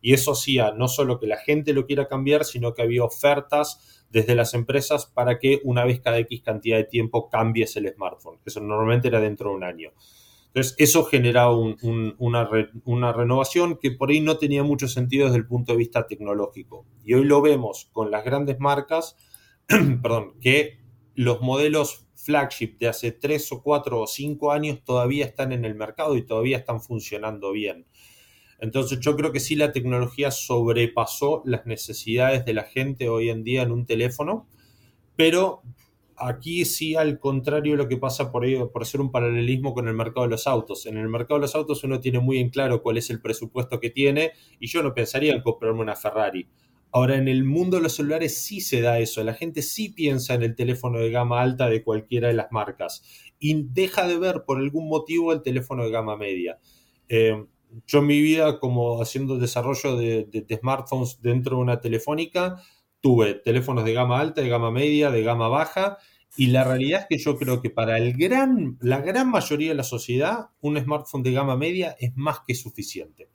Y 0.05 0.13
eso 0.13 0.33
hacía 0.33 0.71
no 0.71 0.87
solo 0.87 1.19
que 1.19 1.25
la 1.25 1.37
gente 1.37 1.73
lo 1.73 1.87
quiera 1.87 2.07
cambiar, 2.07 2.45
sino 2.45 2.75
que 2.75 2.83
había 2.83 3.03
ofertas 3.03 4.05
desde 4.11 4.35
las 4.35 4.53
empresas 4.53 5.07
para 5.07 5.39
que 5.39 5.61
una 5.63 5.83
vez 5.83 5.99
cada 5.99 6.19
X 6.19 6.43
cantidad 6.43 6.77
de 6.77 6.83
tiempo 6.83 7.27
cambies 7.27 7.75
el 7.75 7.91
smartphone. 7.91 8.37
Eso 8.45 8.61
normalmente 8.61 9.07
era 9.07 9.19
dentro 9.19 9.49
de 9.49 9.55
un 9.55 9.63
año. 9.63 9.93
Entonces, 10.45 10.75
eso 10.77 11.05
generaba 11.05 11.57
una, 11.57 13.13
renovación 13.13 13.79
que 13.81 13.89
por 13.89 14.11
ahí 14.11 14.21
no 14.21 14.37
tenía 14.37 14.61
mucho 14.61 14.87
sentido 14.87 15.25
desde 15.25 15.39
el 15.39 15.47
punto 15.47 15.71
de 15.71 15.79
vista 15.79 16.05
tecnológico. 16.05 16.85
Y 17.03 17.15
hoy 17.15 17.23
lo 17.23 17.41
vemos 17.41 17.89
con 17.91 18.11
las 18.11 18.23
grandes 18.23 18.59
marcas, 18.59 19.17
perdón, 20.03 20.35
que 20.39 20.81
los 21.15 21.41
modelos 21.41 22.05
flagship 22.13 22.77
de 22.77 22.89
hace 22.89 23.11
3 23.11 23.53
o 23.53 23.63
4 23.63 24.01
o 24.01 24.05
5 24.05 24.51
años 24.51 24.83
todavía 24.83 25.25
están 25.25 25.51
en 25.51 25.65
el 25.65 25.73
mercado 25.73 26.15
y 26.15 26.21
todavía 26.21 26.57
están 26.57 26.79
funcionando 26.79 27.51
bien. 27.51 27.87
Entonces 28.65 28.99
yo 28.99 29.15
creo 29.15 29.31
que 29.31 29.39
sí 29.39 29.55
la 29.55 29.71
tecnología 29.71 30.31
sobrepasó 30.31 31.43
las 31.45 31.67
necesidades 31.67 32.45
de 32.45 32.55
la 32.55 32.63
gente 32.63 33.09
hoy 33.09 33.29
en 33.29 33.43
día 33.43 33.61
en 33.61 33.71
un 33.71 33.85
teléfono, 33.85 34.47
pero 35.15 35.61
aquí 36.17 36.65
sí 36.65 36.95
al 36.95 37.19
contrario 37.19 37.75
lo 37.75 37.87
que 37.87 37.97
pasa 37.97 38.31
por, 38.31 38.43
ahí, 38.43 38.57
por 38.73 38.81
hacer 38.81 39.01
un 39.01 39.11
paralelismo 39.11 39.75
con 39.75 39.87
el 39.87 39.93
mercado 39.93 40.25
de 40.25 40.31
los 40.31 40.47
autos. 40.47 40.87
En 40.87 40.97
el 40.97 41.07
mercado 41.09 41.35
de 41.35 41.41
los 41.43 41.53
autos 41.53 41.83
uno 41.83 41.99
tiene 41.99 42.19
muy 42.19 42.39
en 42.39 42.49
claro 42.49 42.81
cuál 42.81 42.97
es 42.97 43.11
el 43.11 43.21
presupuesto 43.21 43.79
que 43.79 43.91
tiene 43.91 44.31
y 44.59 44.65
yo 44.65 44.81
no 44.81 44.95
pensaría 44.95 45.33
en 45.33 45.43
comprarme 45.43 45.81
una 45.81 45.95
Ferrari. 45.95 46.47
Ahora, 46.91 47.17
en 47.17 47.27
el 47.27 47.43
mundo 47.43 47.77
de 47.77 47.83
los 47.83 47.93
celulares 47.93 48.41
sí 48.41 48.61
se 48.61 48.81
da 48.81 48.97
eso, 48.97 49.23
la 49.23 49.33
gente 49.35 49.61
sí 49.61 49.89
piensa 49.89 50.33
en 50.33 50.41
el 50.41 50.55
teléfono 50.55 50.97
de 50.97 51.11
gama 51.11 51.41
alta 51.41 51.69
de 51.69 51.83
cualquiera 51.83 52.29
de 52.29 52.33
las 52.33 52.51
marcas 52.51 53.03
y 53.37 53.63
deja 53.63 54.07
de 54.07 54.17
ver 54.17 54.43
por 54.47 54.57
algún 54.57 54.87
motivo 54.87 55.33
el 55.33 55.43
teléfono 55.43 55.83
de 55.83 55.91
gama 55.91 56.17
media. 56.17 56.57
Eh, 57.07 57.45
yo 57.87 57.99
en 57.99 58.07
mi 58.07 58.21
vida, 58.21 58.59
como 58.59 59.01
haciendo 59.01 59.37
desarrollo 59.37 59.95
de, 59.97 60.45
smartphones 60.59 61.21
dentro 61.21 61.57
de 61.57 61.61
una 61.61 61.79
telefónica, 61.79 62.61
tuve 63.01 63.35
teléfonos 63.35 63.85
de 63.85 63.93
gama 63.93 64.19
alta, 64.19 64.41
de 64.41 64.49
gama 64.49 64.71
media, 64.71 65.11
de 65.11 65.23
gama 65.23 65.47
baja, 65.47 65.97
y 66.37 66.47
la 66.47 66.63
realidad 66.63 67.01
es 67.01 67.07
que 67.07 67.23
yo 67.23 67.37
creo 67.37 67.61
que 67.61 67.69
para 67.69 67.97
el 67.97 68.13
gran, 68.13 68.77
la 68.81 68.99
gran 68.99 69.29
mayoría 69.29 69.69
de 69.69 69.75
la 69.75 69.83
sociedad, 69.83 70.49
un 70.59 70.77
smartphone 70.79 71.23
de 71.23 71.31
gama 71.31 71.55
media 71.55 71.95
es 71.99 72.11
más 72.15 72.39
que 72.45 72.55
suficiente. 72.55 73.29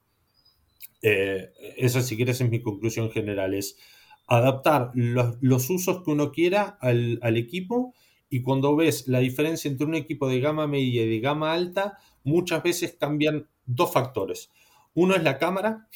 Eh, 1.02 1.50
esa, 1.78 2.02
si 2.02 2.16
quieres, 2.16 2.40
es 2.40 2.50
mi 2.50 2.61
conclusión 2.61 3.11
general. 3.11 3.54
Es 3.54 3.78
adaptar 4.26 4.90
los, 4.94 5.70
usos 5.70 6.04
que 6.04 6.11
uno 6.11 6.30
quiera 6.30 6.78
al, 6.80 7.18
al, 7.23 7.38
equipo 7.38 7.94
y 8.28 8.42
cuando 8.42 8.76
ves 8.76 9.09
la 9.09 9.20
diferencia 9.20 9.70
entre 9.70 9.87
un 9.87 9.94
equipo 9.94 10.28
de 10.28 10.40
gama 10.40 10.66
media 10.66 11.02
y 11.02 11.09
de 11.09 11.20
gama 11.20 11.52
alta, 11.52 11.97
muchas 12.23 12.62
veces 12.62 12.97
cambian 12.99 13.49
dos 13.74 13.92
factores. 13.92 14.50
Uno 14.94 15.14
es 15.14 15.22
la 15.22 15.38
cámara 15.38 15.88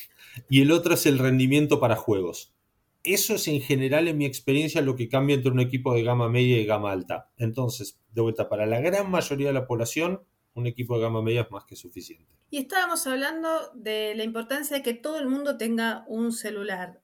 y 0.49 0.63
el 0.63 0.71
otro 0.71 0.95
es 0.95 1.07
el 1.07 1.19
rendimiento 1.19 1.81
para 1.81 1.97
juegos. 1.97 2.55
Eso 3.03 3.35
es 3.35 3.49
en 3.49 3.61
general, 3.61 4.09
en 4.09 4.17
mi 4.17 4.25
experiencia, 4.25 4.81
lo 4.81 4.97
que 4.97 5.09
cambia 5.09 5.37
entre 5.37 5.53
un 5.53 5.61
equipo 5.61 5.95
de 5.95 6.03
gama 6.03 6.29
media 6.29 6.59
y 6.59 6.65
gama 6.65 6.91
alta. 6.91 7.31
Entonces, 7.37 8.01
de 8.13 8.23
vuelta, 8.23 8.49
para 8.49 8.65
la 8.65 8.81
gran 8.81 9.11
mayoría 9.11 9.49
de 9.49 9.53
la 9.53 9.67
población, 9.67 10.23
un 10.55 10.67
equipo 10.67 10.97
de 10.97 11.03
gama 11.03 11.21
media 11.21 11.43
es 11.43 11.51
más 11.51 11.65
que 11.65 11.77
suficiente. 11.77 12.33
Y 12.51 12.59
estábamos 12.59 13.07
hablando 13.07 13.49
de 13.75 14.15
la 14.15 14.25
importancia 14.25 14.77
de 14.77 14.83
que 14.83 14.95
todo 14.95 15.19
el 15.19 15.29
mundo 15.29 15.59
tenga 15.59 16.05
un 16.07 16.33
celular. 16.33 17.03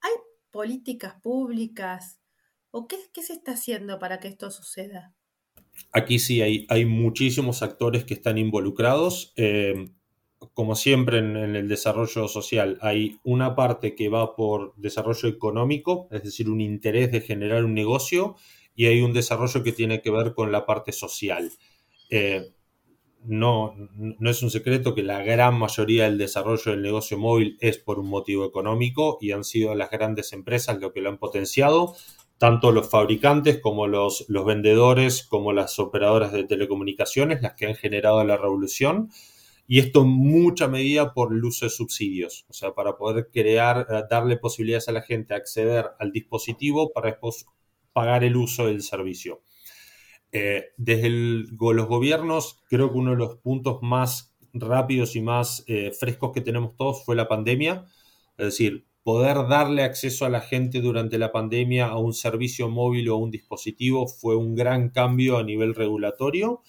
¿Hay 0.00 0.12
políticas 0.50 1.14
públicas 1.20 2.20
o 2.70 2.86
qué, 2.86 2.98
se 3.22 3.32
está 3.32 3.52
haciendo 3.52 3.98
para 3.98 4.20
que 4.20 4.28
esto 4.28 4.50
suceda? 4.50 5.14
Aquí 5.92 6.18
sí 6.18 6.42
hay, 6.42 6.66
hay 6.68 6.84
muchísimos 6.84 7.62
actores 7.62 8.04
que 8.04 8.14
están 8.14 8.38
involucrados. 8.38 9.32
Eh, 9.36 9.90
como 10.54 10.74
siempre 10.74 11.18
en, 11.18 11.36
el 11.36 11.68
desarrollo 11.68 12.28
social, 12.28 12.78
hay 12.80 13.18
una 13.22 13.54
parte 13.54 13.94
que 13.94 14.08
va 14.08 14.34
por 14.34 14.74
desarrollo 14.76 15.28
económico, 15.28 16.08
es 16.10 16.22
decir, 16.22 16.48
un 16.48 16.60
interés 16.60 17.12
de 17.12 17.20
generar 17.20 17.64
un 17.64 17.74
negocio, 17.74 18.36
y 18.74 18.86
hay 18.86 19.02
un 19.02 19.12
desarrollo 19.12 19.62
que 19.62 19.72
tiene 19.72 20.00
que 20.00 20.10
ver 20.10 20.34
con 20.34 20.50
la 20.50 20.66
parte 20.66 20.92
social. 20.92 21.50
Eh, 22.10 22.52
no, 23.24 23.74
no 23.94 24.30
es 24.30 24.42
un 24.42 24.50
secreto 24.50 24.94
que 24.94 25.02
la 25.02 25.22
gran 25.22 25.56
mayoría 25.56 26.04
del 26.04 26.18
desarrollo 26.18 26.72
del 26.72 26.82
negocio 26.82 27.18
móvil 27.18 27.56
es 27.60 27.78
por 27.78 28.00
un 28.00 28.08
motivo 28.08 28.44
económico 28.44 29.18
y 29.20 29.30
han 29.30 29.44
sido 29.44 29.74
las 29.76 29.90
grandes 29.90 30.32
empresas 30.32 30.80
lo 30.80 30.92
que 30.92 31.02
lo 31.02 31.10
han 31.10 31.18
potenciado, 31.18 31.94
tanto 32.42 32.72
los 32.72 32.90
fabricantes 32.90 33.60
como 33.60 33.86
los, 33.86 34.24
los 34.28 34.44
vendedores, 34.44 35.22
como 35.22 35.52
las 35.52 35.78
operadoras 35.78 36.32
de 36.32 36.42
telecomunicaciones, 36.42 37.40
las 37.40 37.54
que 37.54 37.66
han 37.66 37.76
generado 37.76 38.24
la 38.24 38.36
revolución 38.36 39.10
y 39.68 39.78
esto 39.78 40.02
en 40.02 40.08
mucha 40.08 40.66
medida 40.66 41.14
por 41.14 41.32
el 41.32 41.44
uso 41.44 41.66
de 41.66 41.70
subsidios, 41.70 42.44
o 42.48 42.52
sea, 42.52 42.74
para 42.74 42.96
poder 42.96 43.28
crear, 43.32 43.86
eh, 43.88 44.02
darle 44.10 44.38
posibilidades 44.38 44.88
a 44.88 44.92
la 44.92 45.02
gente 45.02 45.34
a 45.34 45.36
acceder 45.36 45.90
al 46.00 46.10
dispositivo 46.10 46.92
para 46.92 47.10
después 47.10 47.46
pagar 47.92 48.24
el 48.24 48.36
uso 48.36 48.66
del 48.66 48.82
servicio. 48.82 49.44
Eh, 50.32 50.72
desde 50.76 51.10
los 51.10 51.86
gobiernos, 51.86 52.60
creo 52.68 52.90
que 52.90 52.98
uno 52.98 53.12
de 53.12 53.18
los 53.18 53.36
puntos 53.36 53.78
más 53.82 54.34
rápidos 54.52 55.14
y 55.14 55.22
más 55.22 55.62
eh, 55.68 55.92
frescos 55.92 56.32
que 56.32 56.40
tenemos 56.40 56.74
todos 56.74 57.04
fue 57.04 57.14
la 57.14 57.28
pandemia, 57.28 57.86
es 58.36 58.46
decir, 58.46 58.84
poder 59.02 59.48
darle 59.48 59.82
acceso 59.82 60.24
a 60.24 60.28
la 60.28 60.40
gente 60.40 60.80
durante 60.80 61.18
la 61.18 61.32
pandemia 61.32 61.86
a 61.86 61.98
un 61.98 62.12
servicio 62.12 62.68
móvil 62.68 63.08
o 63.08 63.14
a 63.14 63.18
un 63.18 63.30
dispositivo 63.30 64.06
fue 64.06 64.36
un 64.36 64.54
gran 64.54 64.90
cambio 64.90 65.38
a 65.38 65.42
nivel 65.42 65.74
regulatorio 65.74 66.62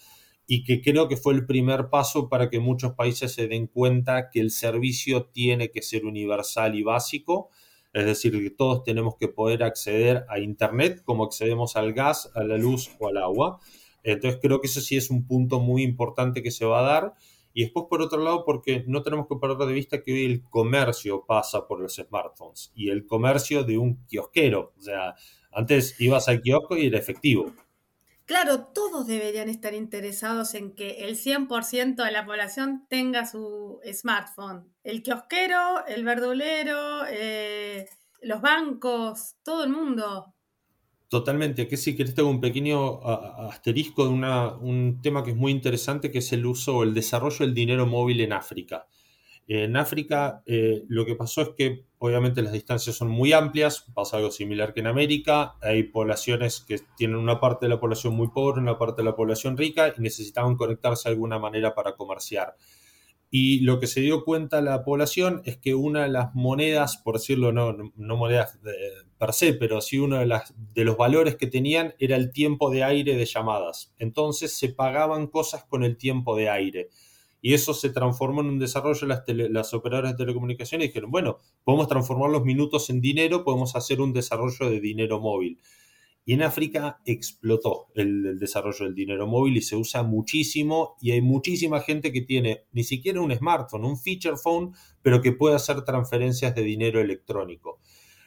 y 0.48 0.64
que 0.64 0.82
creo 0.82 1.08
que 1.08 1.18
fue 1.18 1.34
el 1.34 1.46
primer 1.46 1.90
paso 1.90 2.30
para 2.30 2.50
que 2.50 2.60
muchos 2.60 2.94
países 2.94 3.34
se 3.34 3.48
den 3.48 3.68
cuenta 3.68 4.30
que 4.30 4.40
el 4.40 4.52
servicio 4.52 5.26
tiene 5.26 5.70
que 5.70 5.82
ser 5.82 6.06
universal 6.06 6.76
y 6.76 6.84
básico, 6.84 7.50
es 7.94 8.06
decir, 8.06 8.32
que 8.34 8.50
todos 8.50 8.84
tenemos 8.84 9.16
que 9.18 9.28
poder 9.28 9.64
acceder 9.64 10.26
a 10.28 10.40
Internet 10.40 11.02
como 11.04 11.24
accedemos 11.24 11.76
al 11.76 11.94
gas, 11.94 12.32
a 12.34 12.44
la 12.44 12.58
luz 12.58 12.90
o 13.00 13.08
al 13.08 13.18
agua. 13.18 13.60
Entonces 14.04 14.40
creo 14.42 14.60
que 14.60 14.68
eso 14.68 14.82
sí 14.82 14.98
es 14.98 15.10
un 15.10 15.26
punto 15.26 15.60
muy 15.60 15.84
importante 15.84 16.44
que 16.44 16.52
se 16.52 16.66
va 16.66 16.80
a 16.80 16.92
dar. 16.94 17.14
Y 17.54 17.64
después, 17.64 17.86
por 17.90 18.02
otro 18.02 18.20
lado, 18.20 18.44
porque 18.46 18.84
no 18.88 19.04
tenemos 19.04 19.28
que 19.28 19.36
perder 19.36 19.68
de 19.68 19.74
vista 19.74 20.02
que 20.02 20.12
hoy 20.12 20.26
el 20.26 20.44
comercio 20.50 21.26
pasa 21.26 21.68
por 21.68 21.80
los 21.80 21.96
smartphones 21.96 22.72
y 22.76 22.90
el 22.90 23.06
comercio 23.06 23.64
de 23.64 23.78
un 23.78 24.06
kiosquero. 24.08 24.74
O 24.78 24.82
sea, 24.82 25.16
antes 25.52 26.00
ibas 26.02 26.28
al 26.28 26.42
kiosco 26.42 26.76
y 26.76 26.88
era 26.88 26.98
efectivo. 26.98 27.54
Claro, 28.26 28.68
todos 28.68 29.06
deberían 29.06 29.50
estar 29.50 29.74
interesados 29.74 30.54
en 30.54 30.74
que 30.74 31.04
el 31.06 31.18
100% 31.18 32.04
de 32.04 32.12
la 32.12 32.26
población 32.26 32.86
tenga 32.90 33.26
su 33.26 33.82
smartphone. 33.92 34.74
El 34.84 35.04
kiosquero, 35.04 35.86
el 35.86 36.06
verdulero, 36.06 37.06
eh, 37.10 37.88
los 38.22 38.42
bancos, 38.42 39.36
todo 39.44 39.66
el 39.66 39.72
mundo. 39.72 40.34
Totalmente. 41.14 41.68
Que 41.68 41.78
si 41.78 41.96
querés 41.96 42.16
tengo 42.16 42.32
un 42.32 42.42
pequeño 42.42 43.00
asterisco 43.06 44.06
de 44.06 44.10
un 44.10 45.00
tema 45.04 45.24
que 45.24 45.30
es 45.30 45.38
muy 45.38 45.52
interesante, 45.52 46.10
que 46.10 46.18
es 46.18 46.34
el 46.34 46.44
uso 46.44 46.78
o 46.78 46.84
el 46.84 46.96
desarrollo 46.96 47.46
del 47.46 47.54
dinero 47.54 47.86
móvil 47.86 48.20
en 48.22 48.34
África. 48.34 48.88
En 49.46 49.78
África 49.78 50.42
eh, 50.48 50.86
lo 50.88 51.06
que 51.06 51.14
pasó 51.14 51.44
es 51.44 51.50
que 51.50 51.86
obviamente 52.00 52.42
las 52.42 52.52
distancias 52.52 52.96
son 52.96 53.10
muy 53.10 53.32
amplias, 53.32 53.86
pasa 53.94 54.18
algo 54.18 54.32
similar 54.32 54.74
que 54.74 54.80
en 54.80 54.88
América, 54.88 55.54
hay 55.62 55.84
poblaciones 55.84 56.62
que 56.62 56.80
tienen 56.98 57.18
una 57.18 57.40
parte 57.40 57.68
de 57.68 57.70
la 57.70 57.80
población 57.80 58.16
muy 58.16 58.30
pobre, 58.30 58.60
una 58.60 58.80
parte 58.80 59.04
de 59.04 59.06
la 59.06 59.16
población 59.16 59.56
rica 59.56 59.94
y 59.96 60.02
necesitaban 60.02 60.56
conectarse 60.56 61.10
de 61.10 61.14
alguna 61.14 61.38
manera 61.38 61.76
para 61.76 61.96
comerciar. 61.96 62.56
Y 63.30 63.60
lo 63.60 63.80
que 63.80 63.86
se 63.86 64.02
dio 64.02 64.24
cuenta 64.24 64.62
la 64.62 64.84
población 64.84 65.44
es 65.46 65.58
que 65.58 65.76
una 65.76 66.04
de 66.04 66.10
las 66.10 66.34
monedas, 66.34 66.98
por 66.98 67.16
decirlo, 67.16 67.52
no, 67.52 67.76
no 67.96 68.18
monedas 68.18 68.60
per 69.24 69.34
se, 69.34 69.54
pero 69.54 69.80
sí 69.80 70.00
uno 70.00 70.18
de, 70.18 70.84
los 70.84 70.98
valores 70.98 71.38
que 71.38 71.48
tenían 71.48 71.94
era 71.98 72.18
el 72.18 72.34
tiempo 72.34 72.70
de 72.70 72.84
aire 72.84 73.16
de 73.16 73.26
llamadas. 73.26 73.94
Entonces 74.00 74.52
se 74.52 74.68
pagaban 74.68 75.28
cosas 75.28 75.64
con 75.64 75.86
el 75.86 75.96
tiempo 75.96 76.36
de 76.36 76.50
aire 76.50 76.90
y 77.42 77.54
eso 77.54 77.74
se 77.74 77.90
transformó 77.90 78.42
en 78.42 78.48
un 78.48 78.60
desarrollo 78.60 79.08
las, 79.08 79.24
las 79.28 79.74
operadoras 79.74 80.12
de 80.12 80.18
telecomunicaciones 80.18 80.90
dijeron, 80.90 81.10
bueno, 81.10 81.38
podemos 81.64 81.88
transformar 81.88 82.32
los 82.32 82.44
minutos 82.44 82.90
en 82.90 83.00
dinero, 83.00 83.46
podemos 83.46 83.78
hacer 83.78 84.02
un 84.02 84.12
desarrollo 84.12 84.70
de 84.70 84.82
dinero 84.82 85.22
móvil. 85.22 85.58
Y 86.26 86.34
en 86.34 86.44
África 86.44 87.02
explotó 87.06 87.88
el, 87.96 88.40
desarrollo 88.40 88.86
del 88.86 88.96
dinero 88.96 89.28
móvil 89.28 89.58
y 89.58 89.62
se 89.62 89.76
usa 89.76 90.04
muchísimo 90.04 90.96
y 91.02 91.12
hay 91.12 91.22
muchísima 91.22 91.82
gente 91.82 92.14
que 92.14 92.22
tiene 92.22 92.64
ni 92.72 92.84
siquiera 92.84 93.22
un 93.22 93.34
smartphone, 93.36 93.86
un 93.86 93.98
feature 93.98 94.38
phone, 94.38 94.74
pero 95.02 95.22
que 95.22 95.34
puede 95.34 95.56
hacer 95.56 95.84
transferencias 95.84 96.56
de 96.56 96.64
dinero 96.64 97.02
electrónico. 97.02 97.80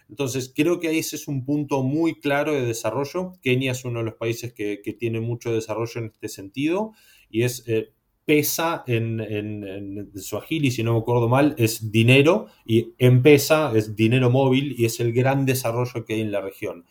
Entonces, 0.09 0.53
creo 0.55 0.79
que 0.79 0.99
ese 0.99 1.17
es 1.17 1.29
un 1.29 1.45
punto 1.45 1.83
muy 1.83 2.21
claro 2.21 2.53
de 2.53 2.65
desarrollo. 2.65 3.33
Kenia 3.43 3.73
es 3.73 3.85
uno 3.85 4.01
de 4.01 4.05
los 4.07 4.15
países 4.15 4.53
que, 4.53 4.79
tiene 4.99 5.21
mucho 5.21 5.53
desarrollo 5.53 6.01
en 6.01 6.07
este 6.07 6.29
sentido 6.29 6.93
y 7.29 7.43
es 7.43 7.65
eh, 7.67 7.93
pesa 8.25 8.83
en, 8.87 9.21
en, 9.21 10.13
agili, 10.37 10.71
si 10.71 10.83
no 10.83 10.95
me 10.95 10.99
acuerdo 10.99 11.29
mal, 11.29 11.55
es 11.59 11.91
dinero 11.93 12.47
y 12.65 12.93
en 12.99 13.23
pesa 13.23 13.73
es 13.75 13.95
dinero 13.95 14.31
móvil 14.31 14.75
y 14.77 14.85
es 14.85 15.01
el 15.01 15.13
gran 15.13 15.47
desarrollo 15.47 16.05
que 16.05 16.15
hay 16.15 16.21
en 16.21 16.33
la 16.33 16.41
región. 16.41 16.85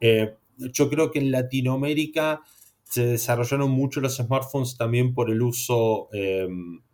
Eh, 0.00 0.34
yo 0.58 0.90
creo 0.90 1.10
que 1.10 1.18
en 1.18 1.30
Latinoamérica 1.30 2.42
se 2.84 3.06
desarrollaron 3.06 3.70
mucho 3.70 4.00
los 4.00 4.16
smartphones 4.16 4.76
también 4.76 5.14
por 5.14 5.30
el 5.30 5.42
uso 5.42 6.08
eh, 6.12 6.46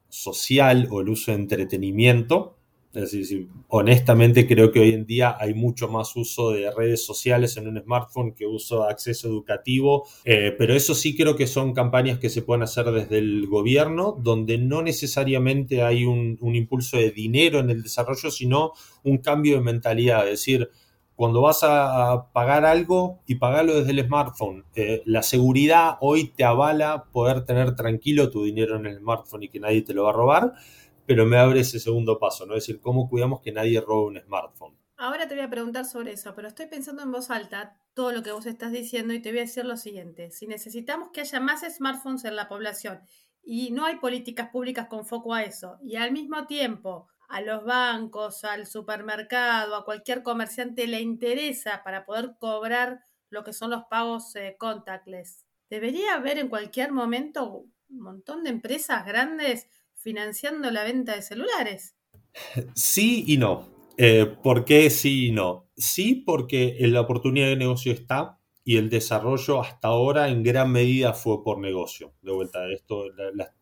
social 0.08 0.88
o 0.90 1.00
el 1.00 1.08
uso 1.08 1.32
de 1.32 1.38
entretenimiento. 1.38 2.59
Honestamente 3.68 4.48
creo 4.48 4.72
que 4.72 4.80
hoy 4.80 4.90
en 4.90 5.06
día 5.06 5.36
hay 5.38 5.54
mucho 5.54 5.88
más 5.88 6.16
uso 6.16 6.50
de 6.50 6.72
redes 6.72 7.04
sociales 7.04 7.56
en 7.56 7.68
un 7.68 7.80
smartphone 7.80 8.32
que 8.32 8.46
uso 8.46 8.82
de 8.82 8.90
acceso 8.90 9.28
educativo, 9.28 10.08
eh, 10.24 10.52
pero 10.58 10.74
eso 10.74 10.96
sí 10.96 11.16
creo 11.16 11.36
que 11.36 11.46
son 11.46 11.72
campañas 11.72 12.18
que 12.18 12.28
se 12.28 12.42
pueden 12.42 12.64
hacer 12.64 12.90
desde 12.90 13.18
el 13.18 13.46
gobierno, 13.46 14.18
donde 14.20 14.58
no 14.58 14.82
necesariamente 14.82 15.82
hay 15.82 16.04
un, 16.04 16.38
impulso 16.42 16.96
de 16.96 17.12
dinero 17.12 17.60
en 17.60 17.70
el 17.70 17.82
desarrollo, 17.82 18.30
sino 18.30 18.72
un 19.04 19.18
cambio 19.18 19.56
de 19.56 19.62
mentalidad, 19.62 20.24
es 20.24 20.40
decir, 20.40 20.68
cuando 21.14 21.42
vas 21.42 21.60
a 21.62 22.30
pagar 22.32 22.64
algo 22.64 23.20
y 23.26 23.36
pagarlo 23.36 23.74
desde 23.74 23.92
el 23.92 24.04
smartphone. 24.06 24.64
Eh, 24.74 25.02
la 25.04 25.22
seguridad 25.22 25.96
hoy 26.00 26.28
te 26.28 26.44
avala 26.44 27.04
poder 27.12 27.44
tener 27.44 27.76
tranquilo 27.76 28.30
tu 28.30 28.42
dinero 28.44 28.76
en 28.76 28.86
el 28.86 28.98
smartphone 28.98 29.44
y 29.44 29.48
que 29.48 29.60
nadie 29.60 29.82
te 29.82 29.92
lo 29.92 30.04
va 30.04 30.10
a 30.10 30.14
robar 30.14 30.54
pero 31.10 31.26
me 31.26 31.38
abre 31.38 31.58
ese 31.58 31.80
segundo 31.80 32.20
paso, 32.20 32.46
¿no? 32.46 32.54
Es 32.54 32.64
decir, 32.64 32.80
cómo 32.80 33.08
cuidamos 33.08 33.40
que 33.40 33.50
nadie 33.50 33.80
robe 33.80 34.10
un 34.10 34.20
smartphone. 34.20 34.78
Ahora 34.96 35.26
te 35.26 35.34
voy 35.34 35.42
a 35.42 35.50
preguntar 35.50 35.84
sobre 35.84 36.12
eso, 36.12 36.36
pero 36.36 36.46
estoy 36.46 36.66
pensando 36.66 37.02
en 37.02 37.10
voz 37.10 37.30
alta 37.30 37.76
todo 37.94 38.12
lo 38.12 38.22
que 38.22 38.30
vos 38.30 38.46
estás 38.46 38.70
diciendo 38.70 39.12
y 39.12 39.20
te 39.20 39.30
voy 39.30 39.40
a 39.40 39.42
decir 39.42 39.64
lo 39.64 39.76
siguiente. 39.76 40.30
Si 40.30 40.46
necesitamos 40.46 41.08
que 41.12 41.22
haya 41.22 41.40
más 41.40 41.62
smartphones 41.68 42.24
en 42.24 42.36
la 42.36 42.48
población 42.48 43.00
y 43.42 43.72
no 43.72 43.86
hay 43.86 43.96
políticas 43.96 44.50
públicas 44.50 44.86
con 44.86 45.04
foco 45.04 45.34
a 45.34 45.42
eso, 45.42 45.78
y 45.82 45.96
al 45.96 46.12
mismo 46.12 46.46
tiempo 46.46 47.08
a 47.28 47.40
los 47.40 47.64
bancos, 47.64 48.44
al 48.44 48.68
supermercado, 48.68 49.74
a 49.74 49.84
cualquier 49.84 50.22
comerciante 50.22 50.86
le 50.86 51.00
interesa 51.00 51.82
para 51.82 52.04
poder 52.04 52.36
cobrar 52.38 53.00
lo 53.30 53.42
que 53.42 53.52
son 53.52 53.70
los 53.70 53.82
pagos 53.90 54.36
eh, 54.36 54.54
contactless, 54.56 55.44
debería 55.68 56.14
haber 56.14 56.38
en 56.38 56.48
cualquier 56.48 56.92
momento 56.92 57.64
un 57.88 58.00
montón 58.00 58.44
de 58.44 58.50
empresas 58.50 59.04
grandes 59.04 59.66
financiando 60.00 60.70
la 60.70 60.84
venta 60.84 61.14
de 61.14 61.22
celulares. 61.22 61.94
Sí 62.74 63.24
y 63.26 63.36
no. 63.36 63.68
Eh, 63.96 64.26
¿Por 64.42 64.64
qué 64.64 64.88
sí 64.88 65.28
y 65.28 65.32
no? 65.32 65.68
Sí, 65.76 66.14
porque 66.14 66.76
la 66.80 67.02
oportunidad 67.02 67.48
de 67.48 67.56
negocio 67.56 67.92
está 67.92 68.38
y 68.64 68.76
el 68.76 68.88
desarrollo 68.88 69.60
hasta 69.60 69.88
ahora 69.88 70.28
en 70.28 70.42
gran 70.42 70.70
medida 70.70 71.12
fue 71.12 71.42
por 71.42 71.58
negocio. 71.58 72.14
De 72.22 72.30
vuelta, 72.30 72.60
esto 72.70 73.04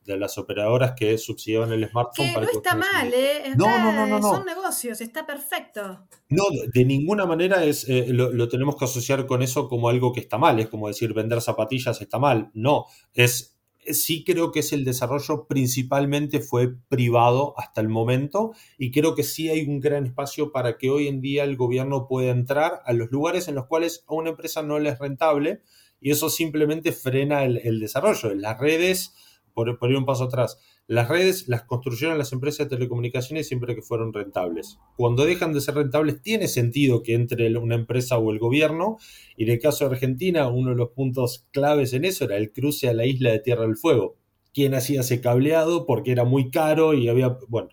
de 0.04 0.16
las 0.16 0.38
operadoras 0.38 0.92
que 0.92 1.16
subsidiaban 1.18 1.73
el 1.73 1.88
smartphone. 1.88 2.26
Que 2.26 2.40
no 2.40 2.50
está 2.50 2.75
mal, 2.75 3.12
¿eh? 3.14 3.54
No, 3.57 3.78
no, 3.78 3.92
no, 3.92 4.07
no, 4.07 4.21
Son 4.21 4.45
negocios, 4.45 5.00
está 5.00 5.25
perfecto. 5.25 6.07
No, 6.28 6.45
de 6.75 6.85
ninguna 6.85 7.26
manera 7.26 7.64
es, 7.64 7.88
eh, 7.88 8.07
lo, 8.11 8.33
lo, 8.33 8.49
tenemos 8.49 8.76
que 8.76 8.85
asociar 8.85 9.25
con 9.26 9.42
eso 9.42 9.68
como 9.68 9.88
algo 9.88 10.12
que 10.12 10.21
está 10.21 10.37
mal. 10.37 10.59
Es 10.59 10.68
como 10.68 10.88
decir 10.88 11.14
vender 11.14 11.40
zapatillas 11.40 12.00
está 12.00 12.18
mal. 12.18 12.50
No, 12.54 12.87
es 13.14 13.58
sí 13.92 14.25
creo 14.25 14.52
que 14.52 14.61
es 14.61 14.73
el 14.73 14.85
desarrollo 14.85 15.47
principalmente 15.47 16.40
fue 16.40 16.75
privado 16.88 17.54
hasta 17.57 17.80
el 17.80 17.88
momento 17.88 18.52
y 18.78 18.90
creo 18.90 19.14
que 19.14 19.23
sí 19.23 19.49
hay 19.49 19.66
un 19.66 19.80
gran 19.80 20.07
espacio 20.07 20.52
para 20.52 20.78
que 20.78 20.90
hoy 20.90 21.09
en 21.09 21.21
día 21.21 21.45
el 21.45 21.57
gobierno 21.57 22.07
pueda 22.07 22.30
entrar 22.30 22.83
a 22.85 22.92
los 22.92 23.11
lugares 23.11 23.49
en 23.49 23.54
los 23.54 23.66
cuales 23.66 24.04
a 24.07 24.14
una 24.14 24.30
empresa 24.30 24.62
no 24.62 24.78
le 24.78 24.90
es 24.90 24.99
rentable 24.99 25.62
y 26.00 26.11
eso 26.11 26.30
simplemente 26.30 26.92
frena 26.92 27.45
el, 27.45 27.80
desarrollo. 27.80 28.35
Las 28.35 28.59
redes, 28.59 29.14
por, 29.52 29.78
por 29.78 29.90
ir 29.90 29.97
un 29.97 30.07
paso 30.07 30.25
atrás, 30.25 30.59
las 30.88 31.07
redes 31.07 31.49
las 31.49 31.64
construyeron 31.64 32.16
las 32.16 32.33
empresas 32.33 32.61
de 32.66 32.76
telecomunicaciones 32.76 33.47
siempre 33.47 33.75
que 33.75 33.83
fueron 33.83 34.14
rentables. 34.14 34.78
Cuando 34.97 35.26
dejan 35.26 35.52
de 35.52 35.61
ser 35.61 35.75
rentables, 35.75 36.23
tiene 36.23 36.49
sentido 36.49 37.02
que 37.02 37.12
entre 37.12 37.54
una 37.59 37.75
empresa 37.75 38.16
o 38.16 38.33
el 38.33 38.38
gobierno. 38.38 38.97
Y 39.37 39.45
en 39.45 39.50
el 39.50 39.59
caso 39.59 39.85
de 39.85 39.95
Argentina, 39.95 40.49
uno 40.49 40.71
de 40.71 40.76
los 40.76 40.88
puntos 40.88 41.47
claves 41.52 41.92
en 41.92 42.07
eso 42.07 42.25
era 42.25 42.38
el 42.38 42.52
cruce 42.52 42.88
a 42.88 42.95
la 42.95 43.04
isla 43.04 43.30
de 43.33 43.40
Tierra 43.40 43.64
del 43.64 43.76
Fuego. 43.76 44.16
¿Quién 44.54 44.75
hacía 44.75 45.02
ese 45.02 45.21
cableado? 45.21 45.85
Porque 45.85 46.11
era 46.11 46.25
muy 46.25 46.50
caro 46.50 46.95
y 46.95 47.11
había. 47.11 47.37
Bueno, 47.49 47.68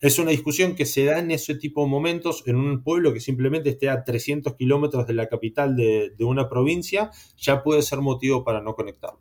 es 0.00 0.18
una 0.18 0.32
discusión 0.32 0.74
que 0.74 0.86
se 0.86 1.04
da 1.04 1.20
en 1.20 1.30
ese 1.30 1.54
tipo 1.54 1.84
de 1.84 1.88
momentos 1.88 2.42
en 2.46 2.56
un 2.56 2.82
pueblo 2.82 3.14
que 3.14 3.20
simplemente 3.20 3.70
esté 3.70 3.90
a 3.90 4.02
300 4.02 4.56
kilómetros 4.56 5.06
de 5.06 5.14
la 5.14 5.28
capital 5.28 5.76
de, 5.76 6.10
de 6.18 6.24
una 6.24 6.48
provincia, 6.48 7.12
ya 7.36 7.62
puede 7.62 7.82
ser 7.82 8.00
motivo 8.00 8.42
para 8.42 8.60
no 8.60 8.74
conectarlo. 8.74 9.20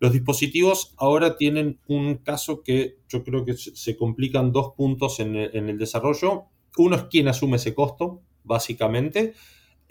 Los 0.00 0.14
dispositivos 0.14 0.94
ahora 0.96 1.36
tienen 1.36 1.78
un 1.86 2.16
caso 2.16 2.62
que 2.62 2.96
yo 3.06 3.22
creo 3.22 3.44
que 3.44 3.54
se 3.54 3.98
complican 3.98 4.50
dos 4.50 4.72
puntos 4.74 5.20
en 5.20 5.36
el, 5.36 5.78
desarrollo. 5.78 6.46
Uno 6.78 6.96
es 6.96 7.02
quién 7.04 7.28
asume 7.28 7.58
ese 7.58 7.74
costo, 7.74 8.22
básicamente, 8.42 9.34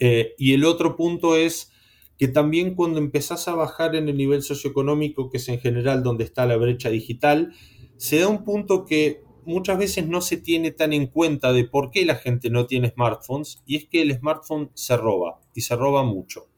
eh, 0.00 0.34
y 0.36 0.54
el 0.54 0.64
otro 0.64 0.96
punto 0.96 1.36
es 1.36 1.70
que 2.18 2.26
también 2.26 2.74
cuando 2.74 2.98
empezás 2.98 3.46
a 3.46 3.54
bajar 3.54 3.94
en 3.94 4.08
el 4.08 4.16
nivel 4.16 4.42
socioeconómico, 4.42 5.30
que 5.30 5.36
es 5.36 5.48
en 5.48 5.60
general 5.60 6.02
donde 6.02 6.24
está 6.24 6.44
la 6.44 6.56
brecha 6.56 6.90
digital, 6.90 7.54
se 7.96 8.18
da 8.18 8.26
un 8.26 8.44
punto 8.44 8.84
que 8.84 9.22
muchas 9.44 9.78
veces 9.78 10.08
no 10.08 10.20
se 10.20 10.38
tiene 10.38 10.72
tan 10.72 10.92
en 10.92 11.06
cuenta 11.06 11.52
de 11.52 11.64
por 11.64 11.92
qué 11.92 12.04
la 12.04 12.16
gente 12.16 12.50
no 12.50 12.66
tiene 12.66 12.90
smartphones, 12.90 13.62
y 13.64 13.76
es 13.76 13.86
que 13.86 14.02
el 14.02 14.12
smartphone 14.12 14.70
se 14.74 14.96
roba, 14.96 15.40
y 15.54 15.60
se 15.60 15.76
roba 15.76 16.02
mucho. 16.02 16.49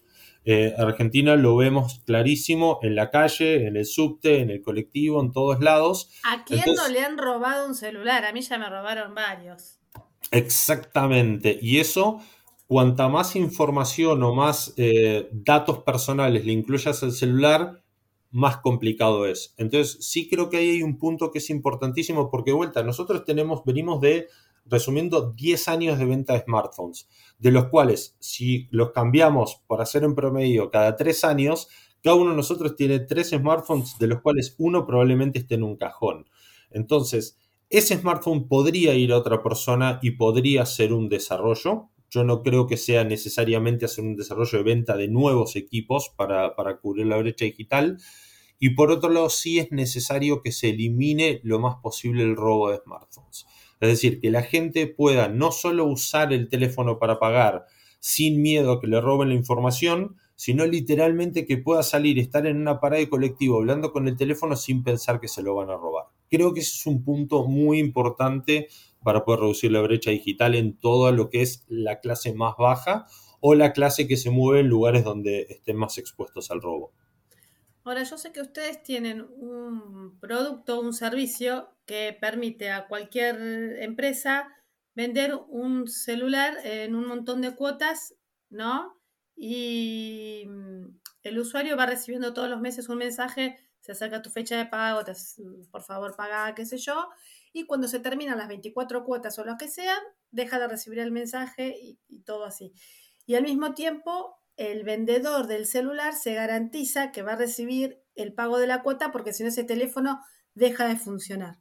Eh, 0.44 0.74
Argentina 0.76 1.36
lo 1.36 1.56
vemos 1.56 2.00
clarísimo 2.04 2.80
en 2.82 2.96
la 2.96 3.10
calle, 3.10 3.66
en 3.66 3.76
el 3.76 3.86
subte, 3.86 4.40
en 4.40 4.50
el 4.50 4.62
colectivo, 4.62 5.20
en 5.20 5.32
todos 5.32 5.60
lados. 5.60 6.10
¿A 6.24 6.44
quién 6.44 6.64
no 6.74 6.88
le 6.88 7.00
han 7.00 7.16
robado 7.16 7.66
un 7.66 7.74
celular? 7.74 8.24
A 8.24 8.32
mí 8.32 8.40
ya 8.40 8.58
me 8.58 8.68
robaron 8.68 9.14
varios. 9.14 9.78
Exactamente. 10.30 11.58
Y 11.62 11.78
eso, 11.78 12.20
cuanta 12.66 13.08
más 13.08 13.36
información 13.36 14.22
o 14.22 14.34
más 14.34 14.74
eh, 14.76 15.28
datos 15.30 15.80
personales 15.80 16.44
le 16.44 16.52
incluyas 16.52 17.02
al 17.02 17.12
celular, 17.12 17.82
más 18.30 18.56
complicado 18.56 19.26
es. 19.26 19.54
Entonces, 19.58 19.98
sí 20.00 20.28
creo 20.28 20.48
que 20.48 20.56
ahí 20.56 20.70
hay 20.70 20.82
un 20.82 20.98
punto 20.98 21.30
que 21.30 21.38
es 21.38 21.50
importantísimo 21.50 22.30
porque, 22.30 22.50
de 22.50 22.56
vuelta, 22.56 22.82
nosotros 22.82 23.24
tenemos, 23.24 23.62
venimos 23.64 24.00
de 24.00 24.28
resumiendo 24.64 25.32
10 25.32 25.68
años 25.68 25.98
de 25.98 26.04
venta 26.04 26.34
de 26.34 26.40
smartphones, 26.40 27.08
de 27.38 27.50
los 27.50 27.66
cuales 27.66 28.16
si 28.20 28.68
los 28.70 28.92
cambiamos 28.92 29.62
por 29.66 29.80
hacer 29.80 30.04
en 30.04 30.14
promedio 30.14 30.70
cada 30.70 30.96
3 30.96 31.24
años, 31.24 31.68
cada 32.02 32.16
uno 32.16 32.30
de 32.30 32.36
nosotros 32.36 32.76
tiene 32.76 33.00
3 33.00 33.30
smartphones, 33.30 33.98
de 33.98 34.06
los 34.06 34.20
cuales 34.20 34.54
uno 34.58 34.86
probablemente 34.86 35.38
esté 35.38 35.54
en 35.54 35.62
un 35.62 35.76
cajón. 35.76 36.26
Entonces, 36.70 37.38
ese 37.70 37.96
smartphone 37.96 38.48
podría 38.48 38.94
ir 38.94 39.12
a 39.12 39.18
otra 39.18 39.42
persona 39.42 39.98
y 40.02 40.12
podría 40.12 40.66
ser 40.66 40.92
un 40.92 41.08
desarrollo. 41.08 41.88
Yo 42.10 42.24
no 42.24 42.42
creo 42.42 42.66
que 42.66 42.76
sea 42.76 43.04
necesariamente 43.04 43.86
hacer 43.86 44.04
un 44.04 44.16
desarrollo 44.16 44.58
de 44.58 44.64
venta 44.64 44.96
de 44.96 45.08
nuevos 45.08 45.56
equipos 45.56 46.10
para, 46.14 46.54
para 46.54 46.78
cubrir 46.78 47.06
la 47.06 47.16
brecha 47.16 47.46
digital. 47.46 47.98
Y 48.58 48.74
por 48.74 48.90
otro 48.90 49.10
lado, 49.10 49.30
sí 49.30 49.58
es 49.58 49.72
necesario 49.72 50.42
que 50.42 50.52
se 50.52 50.70
elimine 50.70 51.40
lo 51.44 51.58
más 51.58 51.76
posible 51.82 52.22
el 52.22 52.36
robo 52.36 52.70
de 52.70 52.76
smartphones. 52.76 53.46
Es 53.82 53.88
decir, 53.88 54.20
que 54.20 54.30
la 54.30 54.42
gente 54.42 54.86
pueda 54.86 55.26
no 55.26 55.50
solo 55.50 55.86
usar 55.86 56.32
el 56.32 56.48
teléfono 56.48 57.00
para 57.00 57.18
pagar 57.18 57.66
sin 57.98 58.40
miedo 58.40 58.70
a 58.70 58.80
que 58.80 58.86
le 58.86 59.00
roben 59.00 59.30
la 59.30 59.34
información, 59.34 60.18
sino 60.36 60.64
literalmente 60.66 61.46
que 61.46 61.58
pueda 61.58 61.82
salir, 61.82 62.20
estar 62.20 62.46
en 62.46 62.58
una 62.58 62.78
parada 62.78 63.00
de 63.00 63.08
colectivo 63.08 63.56
hablando 63.56 63.90
con 63.90 64.06
el 64.06 64.16
teléfono 64.16 64.54
sin 64.54 64.84
pensar 64.84 65.18
que 65.18 65.26
se 65.26 65.42
lo 65.42 65.56
van 65.56 65.70
a 65.70 65.76
robar. 65.76 66.04
Creo 66.30 66.54
que 66.54 66.60
ese 66.60 66.76
es 66.76 66.86
un 66.86 67.02
punto 67.02 67.44
muy 67.48 67.80
importante 67.80 68.68
para 69.02 69.24
poder 69.24 69.40
reducir 69.40 69.72
la 69.72 69.80
brecha 69.80 70.12
digital 70.12 70.54
en 70.54 70.78
todo 70.78 71.10
lo 71.10 71.28
que 71.28 71.42
es 71.42 71.64
la 71.66 71.98
clase 71.98 72.32
más 72.34 72.54
baja 72.56 73.06
o 73.40 73.56
la 73.56 73.72
clase 73.72 74.06
que 74.06 74.16
se 74.16 74.30
mueve 74.30 74.60
en 74.60 74.68
lugares 74.68 75.02
donde 75.02 75.46
estén 75.48 75.76
más 75.76 75.98
expuestos 75.98 76.52
al 76.52 76.62
robo. 76.62 76.92
Ahora, 77.84 78.04
yo 78.04 78.16
sé 78.16 78.32
que 78.32 78.40
ustedes 78.40 78.82
tienen 78.82 79.22
un 79.22 80.18
producto, 80.20 80.80
un 80.80 80.92
servicio 80.92 81.70
que 81.84 82.16
permite 82.20 82.70
a 82.70 82.86
cualquier 82.86 83.82
empresa 83.82 84.48
vender 84.94 85.34
un 85.48 85.88
celular 85.88 86.58
en 86.64 86.94
un 86.94 87.08
montón 87.08 87.40
de 87.40 87.56
cuotas, 87.56 88.14
¿no? 88.50 89.00
Y 89.34 90.44
mm, 90.46 90.84
el 91.24 91.38
usuario 91.38 91.76
va 91.76 91.86
recibiendo 91.86 92.32
todos 92.32 92.48
los 92.48 92.60
meses 92.60 92.88
un 92.88 92.98
mensaje, 92.98 93.58
se 93.80 93.92
acerca 93.92 94.22
tu 94.22 94.30
fecha 94.30 94.56
de 94.56 94.66
pago, 94.66 95.00
por 95.72 95.82
favor 95.82 96.14
paga, 96.14 96.54
qué 96.54 96.64
sé 96.64 96.78
yo, 96.78 97.08
y 97.52 97.66
cuando 97.66 97.88
se 97.88 97.98
terminan 97.98 98.38
las 98.38 98.48
24 98.48 99.04
cuotas 99.04 99.38
o 99.40 99.44
lo 99.44 99.56
que 99.56 99.66
sean, 99.66 99.98
deja 100.30 100.60
de 100.60 100.68
recibir 100.68 101.00
el 101.00 101.10
mensaje 101.10 101.76
y 101.80 102.20
todo 102.20 102.44
así. 102.44 102.72
Y 103.26 103.34
al 103.34 103.42
mismo 103.42 103.74
tiempo 103.74 104.41
el 104.56 104.84
vendedor 104.84 105.46
del 105.46 105.66
celular 105.66 106.14
se 106.14 106.34
garantiza 106.34 107.12
que 107.12 107.22
va 107.22 107.32
a 107.32 107.36
recibir 107.36 108.02
el 108.14 108.34
pago 108.34 108.58
de 108.58 108.66
la 108.66 108.82
cuota 108.82 109.10
porque 109.12 109.32
si 109.32 109.42
no 109.42 109.48
ese 109.48 109.64
teléfono 109.64 110.20
deja 110.54 110.86
de 110.86 110.96
funcionar. 110.96 111.58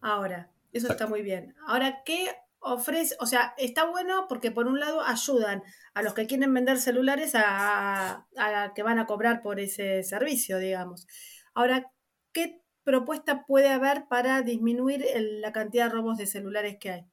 Ahora, 0.00 0.50
eso 0.72 0.88
está 0.90 1.06
muy 1.06 1.22
bien. 1.22 1.54
Ahora, 1.66 2.02
¿qué 2.04 2.30
ofrece? 2.60 3.16
O 3.20 3.26
sea, 3.26 3.54
está 3.58 3.84
bueno 3.84 4.26
porque 4.28 4.50
por 4.50 4.66
un 4.66 4.80
lado 4.80 5.02
ayudan 5.02 5.62
a 5.94 6.02
los 6.02 6.14
que 6.14 6.26
quieren 6.26 6.54
vender 6.54 6.78
celulares 6.78 7.32
a, 7.34 8.26
que 8.74 8.82
van 8.82 8.98
a 8.98 9.06
cobrar 9.06 9.42
por 9.42 9.60
ese 9.60 10.02
servicio, 10.02 10.58
digamos. 10.58 11.06
Ahora, 11.54 11.92
¿qué 12.32 12.62
propuesta 12.84 13.44
puede 13.46 13.68
haber 13.68 14.06
para 14.08 14.42
disminuir 14.42 15.04
la 15.14 15.52
cantidad 15.52 15.86
de 15.86 15.92
robos 15.92 16.18
de 16.18 16.26
celulares 16.26 16.76
que 16.80 16.90
hay? 16.90 17.06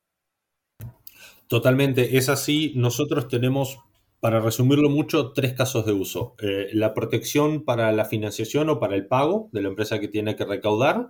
Totalmente, 1.47 2.17
es 2.17 2.29
así. 2.29 2.73
Nosotros 2.75 3.27
tenemos 3.27 3.79
para 4.19 4.41
resumirlo 4.41 4.89
mucho, 4.89 5.31
tres 5.31 5.53
casos 5.53 5.85
de 5.85 5.93
uso. 5.93 6.35
Eh, 6.41 6.69
la 6.73 6.93
protección 6.93 7.63
para 7.63 7.91
la 7.91 8.05
financiación 8.05 8.69
o 8.69 8.79
para 8.79 8.95
el 8.95 9.07
pago 9.07 9.49
de 9.53 9.61
la 9.61 9.69
empresa 9.69 9.99
que 9.99 10.07
tiene 10.07 10.35
que 10.35 10.45
recaudar. 10.45 11.07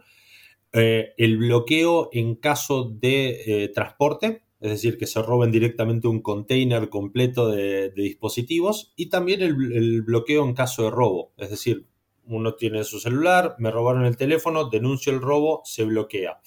Eh, 0.74 1.13
el 1.17 1.38
bloqueo 1.38 2.10
en 2.13 2.36
caso 2.36 2.84
de 2.84 3.63
eh, 3.63 3.69
transporte, 3.69 4.43
es 4.60 4.69
decir, 4.69 4.98
que 4.98 5.08
se 5.08 5.22
roben 5.22 5.52
directamente 5.52 6.08
un 6.08 6.22
container 6.22 6.89
completo 6.89 7.50
de, 7.50 7.89
dispositivos. 7.91 8.93
Y 8.95 9.08
también 9.08 9.41
el, 9.41 9.56
el, 9.74 10.02
bloqueo 10.04 10.45
en 10.45 10.54
caso 10.54 10.84
de 10.84 10.91
robo, 10.91 11.34
es 11.38 11.50
decir, 11.50 11.88
uno 12.26 12.54
tiene 12.54 12.84
su 12.84 13.00
celular, 13.00 13.56
me 13.58 13.72
robaron 13.72 14.06
el 14.06 14.17
teléfono, 14.17 14.69
denuncio 14.69 15.12
el 15.12 15.22
robo, 15.22 15.62
se 15.65 15.84
bloquea. 15.84 16.39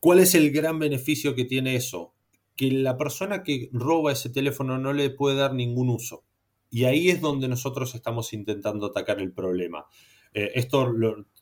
¿Cuál 0.00 0.18
es 0.18 0.34
el 0.34 0.50
gran 0.50 0.80
beneficio 0.80 1.36
que 1.36 1.44
tiene 1.44 1.76
eso? 1.76 2.12
Que 2.56 2.70
la 2.70 2.96
persona 2.96 3.42
que 3.42 3.70
roba 3.72 4.12
ese 4.12 4.30
teléfono 4.30 4.78
no 4.78 4.92
le 4.92 5.10
puede 5.10 5.36
dar 5.36 5.54
ningún 5.54 5.88
uso. 5.88 6.24
Y 6.70 6.84
ahí 6.84 7.10
es 7.10 7.20
donde 7.20 7.48
nosotros 7.48 7.94
estamos 7.94 8.32
intentando 8.32 8.86
atacar 8.86 9.20
el 9.20 9.32
problema. 9.32 9.86
Eh, 10.34 10.52
esto 10.54 10.90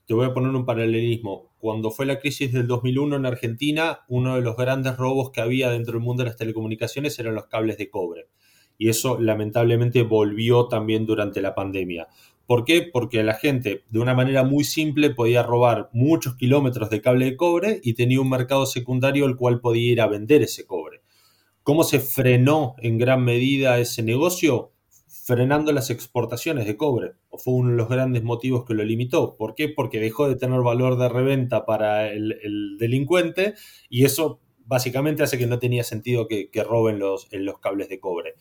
te 0.07 0.15
voy 0.15 0.27
a 0.27 0.35
poner 0.35 0.51
un 0.51 0.65
paralelismo. 0.65 1.55
Cuando 1.59 1.91
fue 1.91 2.07
la 2.07 2.19
crisis 2.19 2.53
del 2.53 2.67
2001 2.67 3.17
en 3.17 3.27
Argentina, 3.27 4.01
uno 4.09 4.35
de 4.35 4.43
los 4.43 4.57
grandes 4.57 4.97
robos 4.97 5.31
que 5.31 5.41
había 5.41 5.71
dentro 5.71 5.93
del 5.93 6.03
mundo 6.03 6.25
de 6.25 6.31
las 6.31 6.37
telecomunicaciones 6.37 7.19
eran 7.19 7.37
los 7.37 7.47
cables 7.47 7.79
de 7.79 7.91
cobre. 7.91 8.27
Y 8.77 8.89
eso 8.89 9.21
lamentablemente 9.21 10.03
volvió 10.03 10.67
también 10.67 11.07
durante 11.07 11.41
la 11.43 11.55
pandemia. 11.55 12.09
¿Por 12.51 12.65
qué? 12.65 12.83
Porque 12.93 13.23
la 13.23 13.35
gente 13.35 13.85
de 13.91 14.01
una 14.01 14.15
manera 14.15 14.43
muy 14.43 14.65
simple 14.65 15.11
podía 15.11 15.45
robar 15.45 15.89
muchos 15.93 16.35
kilómetros 16.35 16.91
de 16.91 17.01
cable 17.01 17.27
de 17.27 17.37
cobre 17.37 17.81
y 17.85 17.95
tenía 17.95 18.21
un 18.21 18.29
mercado 18.29 18.67
secundario 18.67 19.27
al 19.27 19.37
cual 19.37 19.61
podía 19.61 19.93
ir 19.93 20.01
a 20.01 20.09
vender 20.09 20.43
ese 20.43 20.67
cobre. 20.67 20.80
¿Cómo 21.63 21.85
se 21.85 22.01
frenó 22.01 22.75
en 22.79 22.99
gran 22.99 23.25
medida 23.25 23.79
ese 23.79 24.03
negocio? 24.03 24.73
Frenando 25.07 25.73
las 25.73 25.91
exportaciones 25.91 26.67
de 26.67 26.77
cobre. 26.77 27.13
Fue 27.39 27.55
uno 27.55 27.71
de 27.71 27.77
los 27.77 27.89
grandes 27.89 28.23
motivos 28.23 28.65
que 28.65 28.75
lo 28.75 28.83
limitó. 28.83 29.37
¿Por 29.37 29.55
qué? 29.55 29.69
Porque 29.69 30.01
dejó 30.01 30.29
de 30.29 30.37
tener 30.37 30.61
valor 30.63 30.99
de 30.99 31.09
reventa 31.09 31.67
para 31.67 32.11
el, 32.11 32.77
delincuente 32.79 33.55
y 33.89 34.05
eso 34.05 34.41
básicamente 34.65 35.23
hace 35.23 35.39
que 35.39 35.47
no 35.47 35.59
tenía 35.59 35.85
sentido 35.85 36.27
que, 36.29 36.49
roben 36.65 36.99
los, 36.99 37.29
los 37.33 37.59
cables 37.59 37.89
de 37.89 38.01
cobre. 38.01 38.35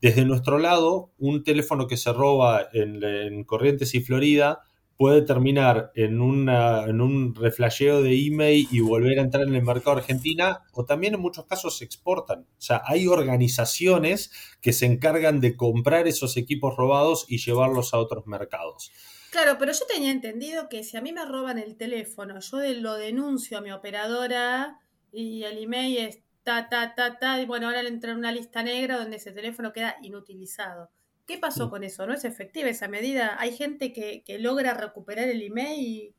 Desde 0.00 0.24
nuestro 0.24 0.58
lado, 0.58 1.10
un 1.18 1.42
teléfono 1.42 1.86
que 1.86 1.96
se 1.96 2.12
roba 2.12 2.68
en, 2.72 3.44
Corrientes 3.44 3.94
y 3.94 4.00
Florida 4.00 4.62
puede 4.96 5.22
terminar 5.22 5.92
en, 5.94 6.20
en 6.20 7.00
un 7.00 7.34
reflasheo 7.34 8.02
de 8.02 8.26
email 8.26 8.66
y 8.70 8.80
volver 8.80 9.18
a 9.18 9.22
entrar 9.22 9.46
en 9.46 9.54
el 9.54 9.62
mercado 9.62 9.98
Argentina, 9.98 10.62
o 10.72 10.84
también 10.84 11.14
en 11.14 11.20
muchos 11.20 11.46
casos 11.46 11.78
se 11.78 11.84
exportan. 11.84 12.40
O 12.40 12.60
sea, 12.60 12.82
hay 12.84 13.06
organizaciones 13.06 14.30
que 14.60 14.72
se 14.72 14.86
encargan 14.86 15.40
de 15.40 15.56
comprar 15.56 16.06
esos 16.06 16.36
equipos 16.36 16.76
robados 16.76 17.26
y 17.28 17.38
llevarlos 17.38 17.94
a 17.94 17.98
otros 17.98 18.26
mercados. 18.26 18.90
Claro, 19.30 19.56
pero 19.58 19.72
yo 19.72 19.84
tenía 19.86 20.10
entendido 20.10 20.68
que 20.68 20.82
si 20.82 20.96
a 20.96 21.02
mí 21.02 21.12
me 21.12 21.24
roban 21.24 21.58
el 21.58 21.76
teléfono, 21.76 22.40
yo 22.40 22.58
lo 22.80 22.94
denuncio 22.94 23.58
a 23.58 23.60
mi 23.60 23.70
operadora 23.70 24.80
y 25.12 25.42
el 25.42 25.58
email 25.58 25.98
es 25.98 26.20
ta, 26.42 26.68
ta, 26.68 26.94
ta, 26.94 27.18
ta, 27.18 27.40
y 27.40 27.44
bueno, 27.44 27.66
ahora 27.66 27.82
le 27.82 27.88
entra 27.88 28.12
en 28.12 28.18
una 28.18 28.32
lista 28.32 28.62
negra 28.62 28.96
donde 28.98 29.16
ese 29.16 29.32
teléfono 29.32 29.72
queda 29.72 29.96
inutilizado. 30.00 30.90
¿Qué 31.26 31.38
pasó 31.38 31.70
con 31.70 31.82
eso? 31.82 32.06
¿No 32.06 32.14
es 32.14 32.24
efectiva 32.24 32.68
esa 32.68 32.88
medida? 32.88 33.36
¿Hay 33.40 33.52
gente 33.52 33.92
que, 33.92 34.22
logra 34.38 34.74
recuperar 34.74 35.28
el 35.28 35.42
email? 35.42 36.14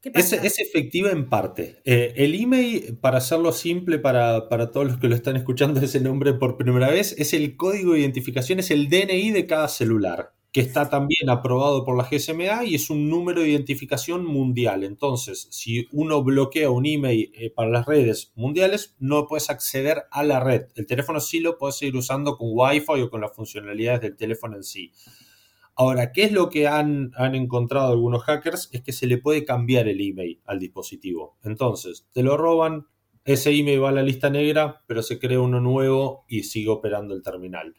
¿Qué 0.00 0.10
pasa? 0.10 0.36
Es, 0.36 0.58
efectiva 0.58 1.10
en 1.10 1.28
parte. 1.28 1.82
Eh, 1.84 2.14
el 2.16 2.34
email, 2.34 2.96
para 2.98 3.18
hacerlo 3.18 3.52
simple 3.52 3.98
para, 3.98 4.48
para, 4.48 4.70
todos 4.70 4.86
los 4.86 4.98
que 4.98 5.08
lo 5.08 5.14
están 5.14 5.36
escuchando 5.36 5.80
ese 5.80 6.00
nombre 6.00 6.32
por 6.32 6.56
primera 6.56 6.88
vez, 6.88 7.14
es 7.18 7.34
el 7.34 7.56
código 7.56 7.92
de 7.92 8.00
identificación, 8.00 8.60
es 8.60 8.70
el 8.70 8.88
DNI 8.88 9.30
de 9.32 9.46
cada 9.46 9.68
celular 9.68 10.37
que 10.52 10.60
está 10.60 10.88
también 10.88 11.28
aprobado 11.28 11.84
por 11.84 11.96
la 11.96 12.08
GSMA 12.08 12.64
y 12.64 12.74
es 12.74 12.88
un 12.88 13.10
número 13.10 13.42
de 13.42 13.50
identificación 13.50 14.24
mundial. 14.24 14.82
Entonces, 14.82 15.48
si 15.50 15.86
uno 15.92 16.22
bloquea 16.22 16.70
un 16.70 16.86
email 16.86 17.30
eh, 17.34 17.50
para 17.50 17.68
las 17.68 17.86
redes 17.86 18.32
mundiales, 18.34 18.96
no 18.98 19.26
puedes 19.26 19.50
acceder 19.50 20.04
a 20.10 20.22
la 20.22 20.40
red. 20.40 20.66
El 20.74 20.86
teléfono 20.86 21.20
sí 21.20 21.40
lo 21.40 21.58
puedes 21.58 21.76
seguir 21.76 21.96
usando 21.96 22.36
con 22.36 22.48
Wi-Fi 22.50 23.02
o 23.02 23.10
con 23.10 23.20
las 23.20 23.34
funcionalidades 23.34 24.00
del 24.00 24.16
teléfono 24.16 24.56
en 24.56 24.64
sí. 24.64 24.92
Ahora, 25.76 26.12
¿qué 26.12 26.24
es 26.24 26.32
lo 26.32 26.48
que 26.48 26.66
han, 26.66 27.12
han 27.14 27.34
encontrado 27.34 27.92
algunos 27.92 28.24
hackers? 28.24 28.70
Es 28.72 28.82
que 28.82 28.92
se 28.92 29.06
le 29.06 29.18
puede 29.18 29.44
cambiar 29.44 29.86
el 29.86 30.00
email 30.00 30.40
al 30.46 30.58
dispositivo. 30.58 31.36
Entonces, 31.44 32.08
te 32.12 32.22
lo 32.22 32.36
roban, 32.36 32.86
ese 33.24 33.50
email 33.50 33.82
va 33.82 33.90
a 33.90 33.92
la 33.92 34.02
lista 34.02 34.30
negra, 34.30 34.82
pero 34.86 35.02
se 35.02 35.18
crea 35.18 35.38
uno 35.40 35.60
nuevo 35.60 36.24
y 36.26 36.44
sigue 36.44 36.70
operando 36.70 37.14
el 37.14 37.22
terminal. 37.22 37.74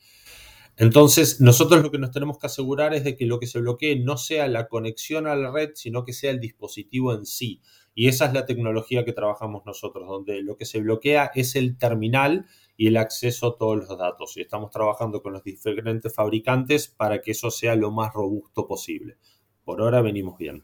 Entonces, 0.79 1.41
nosotros 1.41 1.83
lo 1.83 1.91
que 1.91 1.97
nos 1.97 2.11
tenemos 2.11 2.39
que 2.39 2.47
asegurar 2.47 2.93
es 2.93 3.03
de 3.03 3.17
que 3.17 3.25
lo 3.25 3.37
que 3.37 3.47
se 3.47 3.59
bloquee 3.59 3.99
no 3.99 4.15
sea 4.15 4.47
la 4.47 4.69
conexión 4.69 5.27
a 5.27 5.35
la 5.35 5.51
red, 5.51 5.71
sino 5.75 6.05
que 6.05 6.13
sea 6.13 6.31
el 6.31 6.39
dispositivo 6.39 7.13
en 7.13 7.25
sí. 7.25 7.61
Y 7.93 8.07
esa 8.07 8.27
es 8.27 8.33
la 8.33 8.45
tecnología 8.45 9.03
que 9.03 9.11
trabajamos 9.11 9.65
nosotros, 9.65 10.07
donde 10.07 10.41
lo 10.41 10.55
que 10.55 10.63
se 10.63 10.79
bloquea 10.79 11.31
es 11.35 11.57
el 11.57 11.77
terminal 11.77 12.45
y 12.77 12.87
el 12.87 12.95
acceso 12.95 13.47
a 13.47 13.57
todos 13.57 13.75
los 13.75 13.97
datos. 13.97 14.37
Y 14.37 14.41
estamos 14.41 14.71
trabajando 14.71 15.21
con 15.21 15.33
los 15.33 15.43
diferentes 15.43 16.15
fabricantes 16.15 16.87
para 16.87 17.21
que 17.21 17.31
eso 17.31 17.51
sea 17.51 17.75
lo 17.75 17.91
más 17.91 18.13
robusto 18.13 18.65
posible. 18.65 19.17
Por 19.65 19.81
ahora 19.81 20.01
venimos 20.01 20.37
bien. 20.37 20.63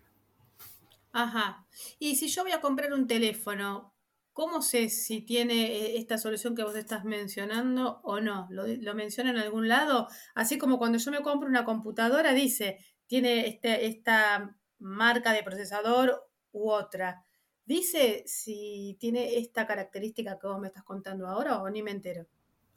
Ajá. 1.12 1.68
Y 2.00 2.16
si 2.16 2.30
yo 2.30 2.44
voy 2.44 2.54
a 2.54 2.62
comprar 2.62 2.94
un 2.94 3.06
teléfono, 3.06 3.94
¿Cómo 4.36 4.62
sé 4.62 4.90
si 4.90 5.22
tiene 5.22 5.78
eh, 5.78 5.98
esta 5.98 6.18
solución 6.18 6.56
que 6.56 6.64
vos 6.64 6.76
estás 6.76 7.06
mencionando 7.06 8.02
o 8.04 8.20
no? 8.20 8.50
¿Lo, 8.50 8.94
menciona 8.94 9.30
en 9.30 9.38
algún 9.38 9.70
lado? 9.70 10.10
Así 10.34 10.58
como 10.58 10.78
cuando 10.78 10.98
yo 10.98 11.10
me 11.10 11.22
compro 11.22 11.48
una 11.48 11.64
computadora, 11.64 12.34
dice, 12.34 12.80
tiene 13.08 13.48
este, 13.48 13.86
esta 13.86 14.60
marca 14.78 15.32
de 15.32 15.42
procesador 15.42 16.28
u 16.52 16.70
otra. 16.70 17.24
¿Dice 17.64 18.24
si 18.28 18.98
tiene 19.00 19.38
esta 19.38 19.66
característica 19.66 20.38
que 20.38 20.48
vos 20.48 20.60
me 20.60 20.68
estás 20.68 20.84
contando 20.84 21.28
ahora 21.30 21.62
o 21.62 21.70
ni 21.70 21.82
me 21.82 21.92
entero? 21.92 22.28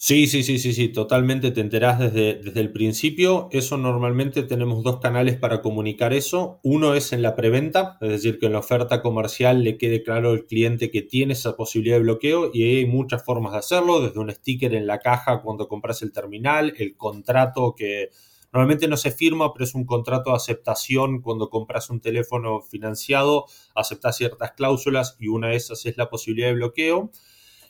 Sí, 0.01 0.29
sí, 0.29 0.45
sí, 0.45 0.61
sí, 0.61 0.73
sí, 0.75 0.89
totalmente 0.91 1.51
te 1.51 1.61
enterás 1.61 1.99
desde, 1.99 2.35
desde 2.37 2.61
el 2.61 2.71
principio. 2.71 3.49
Eso 3.51 3.77
normalmente 3.77 4.45
tenemos 4.45 4.85
dos 4.85 5.01
canales 5.01 5.37
para 5.37 5.61
comunicar 5.61 6.13
eso. 6.13 6.61
Uno 6.63 6.95
es 6.95 7.13
en 7.13 7.21
la 7.21 7.35
preventa, 7.35 7.99
es 8.01 8.09
decir, 8.11 8.39
que 8.39 8.47
en 8.47 8.53
la 8.53 8.61
oferta 8.61 9.03
comercial 9.03 9.65
le 9.65 9.77
quede 9.77 10.05
claro 10.05 10.31
al 10.31 10.47
cliente 10.47 10.93
que 10.93 11.03
tiene 11.03 11.33
esa 11.33 11.57
posibilidad 11.57 11.97
de 11.97 12.03
bloqueo 12.05 12.51
y 12.55 12.63
hay 12.63 12.87
muchas 12.87 13.25
formas 13.25 13.53
de 13.53 13.59
hacerlo, 13.59 14.01
desde 14.01 14.21
un 14.21 14.31
sticker 14.31 14.73
en 14.77 14.87
la 14.87 15.01
caja 15.01 15.43
cuando 15.43 15.67
compras 15.67 16.01
el 16.03 16.13
terminal, 16.13 16.75
el 16.79 16.97
contrato 16.97 17.75
que 17.77 18.11
normalmente 18.53 18.87
no 18.87 18.97
se 18.97 19.11
firma, 19.11 19.53
pero 19.53 19.65
es 19.65 19.75
un 19.75 19.85
contrato 19.85 20.31
de 20.31 20.37
aceptación 20.37 21.21
cuando 21.23 21.51
compras 21.51 21.91
un 21.91 22.01
teléfono 22.01 22.61
financiado, 22.63 23.47
aceptas 23.75 24.17
ciertas 24.17 24.53
cláusulas 24.53 25.17
y 25.19 25.27
una 25.27 25.49
de 25.49 25.57
esas 25.57 25.85
es 25.87 25.97
la 25.97 26.09
posibilidad 26.09 26.47
de 26.49 26.55
bloqueo. 26.55 27.11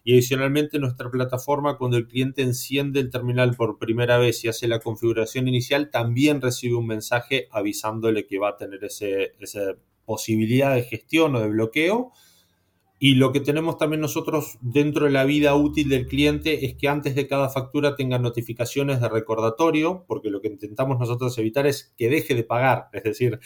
Y 0.08 0.14
adicionalmente 0.14 0.78
nuestra 0.78 1.10
plataforma, 1.10 1.76
cuando 1.76 1.98
el 1.98 2.08
cliente 2.08 2.40
enciende 2.40 2.98
el 2.98 3.10
terminal 3.10 3.54
por 3.54 3.78
primera 3.78 4.16
vez 4.16 4.42
y 4.42 4.48
hace 4.48 4.66
la 4.66 4.80
configuración 4.80 5.48
inicial, 5.48 5.90
también 5.90 6.40
recibe 6.40 6.76
un 6.76 6.86
mensaje 6.86 7.46
avisándole 7.50 8.26
que 8.26 8.38
va 8.38 8.48
a 8.48 8.56
tener 8.56 8.82
ese, 8.84 9.34
esa 9.38 9.76
posibilidad 10.06 10.74
de 10.74 10.84
gestión 10.84 11.36
o 11.36 11.40
de 11.40 11.50
bloqueo. 11.50 12.12
Y 12.98 13.16
lo 13.16 13.32
que 13.32 13.40
tenemos 13.40 13.76
también 13.76 14.00
nosotros 14.00 14.56
dentro 14.62 15.04
de 15.04 15.10
la 15.10 15.26
vida 15.26 15.54
útil 15.54 15.90
del 15.90 16.06
cliente 16.06 16.64
es 16.64 16.74
que 16.74 16.88
antes 16.88 17.14
de 17.14 17.28
cada 17.28 17.50
factura 17.50 17.94
tenga 17.94 18.18
notificaciones 18.18 19.02
de 19.02 19.10
recordatorio, 19.10 20.06
porque 20.08 20.30
lo 20.30 20.40
que 20.40 20.48
intentamos 20.48 20.98
nosotros 20.98 21.36
evitar 21.36 21.66
es 21.66 21.92
que 21.98 22.08
deje 22.08 22.34
de 22.34 22.44
pagar. 22.44 22.88
Es 22.94 23.02
decir, 23.02 23.40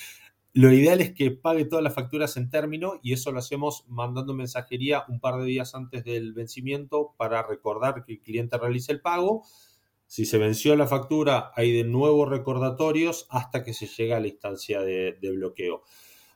lo 0.54 0.70
ideal 0.70 1.00
es 1.00 1.14
que 1.14 1.30
pague 1.30 1.64
todas 1.64 1.82
las 1.82 1.94
facturas 1.94 2.36
en 2.36 2.50
término 2.50 3.00
y 3.02 3.14
eso 3.14 3.32
lo 3.32 3.38
hacemos 3.38 3.86
mandando 3.88 4.34
mensajería 4.34 5.04
un 5.08 5.18
par 5.18 5.40
de 5.40 5.46
días 5.46 5.74
antes 5.74 6.04
del 6.04 6.34
vencimiento 6.34 7.14
para 7.16 7.42
recordar 7.42 8.04
que 8.04 8.12
el 8.12 8.20
cliente 8.20 8.58
realice 8.58 8.92
el 8.92 9.00
pago. 9.00 9.44
Si 10.06 10.26
se 10.26 10.36
venció 10.36 10.76
la 10.76 10.86
factura, 10.86 11.52
hay 11.56 11.72
de 11.72 11.84
nuevo 11.84 12.26
recordatorios 12.26 13.26
hasta 13.30 13.64
que 13.64 13.72
se 13.72 13.86
llega 13.86 14.18
a 14.18 14.20
la 14.20 14.28
instancia 14.28 14.82
de, 14.82 15.16
bloqueo. 15.22 15.84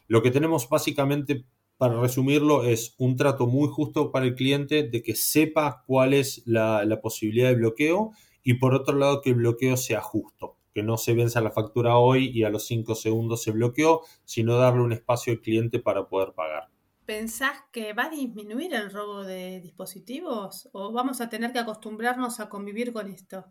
Lo 0.09 0.22
que 0.22 0.31
tenemos 0.31 0.66
básicamente, 0.70 1.44
para 1.76 2.00
resumirlo, 2.00 2.64
es 2.64 2.94
un 2.96 3.16
trato 3.16 3.46
muy 3.46 3.68
justo 3.68 4.12
para 4.12 4.24
el 4.24 4.35
cliente 4.35 4.88
de 4.88 5.02
que 5.02 5.14
sepa 5.14 5.85
cuál 5.87 6.14
es 6.14 6.42
la, 6.46 7.00
posibilidad 7.02 7.50
de 7.50 7.57
bloqueo 7.57 8.12
y 8.42 8.55
por 8.55 8.72
otro 8.72 8.96
lado 8.96 9.20
que 9.20 9.29
el 9.29 9.37
bloqueo 9.37 9.76
sea 9.76 10.00
justo 10.00 10.55
que 10.76 10.82
no 10.82 10.98
se 10.98 11.14
venza 11.14 11.40
la 11.40 11.50
factura 11.50 11.96
hoy 11.96 12.30
y 12.34 12.44
a 12.44 12.50
los 12.50 12.66
5 12.66 12.94
segundos 12.96 13.42
se 13.42 13.50
bloqueó, 13.50 14.02
sino 14.26 14.58
darle 14.58 14.82
un 14.82 14.92
espacio 14.92 15.32
al 15.32 15.40
cliente 15.40 15.78
para 15.78 16.06
poder 16.06 16.34
pagar. 16.34 16.68
¿Pensás 17.06 17.56
que 17.72 17.94
va 17.94 18.04
a 18.04 18.10
disminuir 18.10 18.74
el 18.74 18.90
robo 18.90 19.24
de 19.24 19.62
dispositivos 19.62 20.68
o 20.72 20.92
vamos 20.92 21.22
a 21.22 21.30
tener 21.30 21.54
que 21.54 21.60
acostumbrarnos 21.60 22.40
a 22.40 22.50
convivir 22.50 22.92
con 22.92 23.08
esto? 23.08 23.46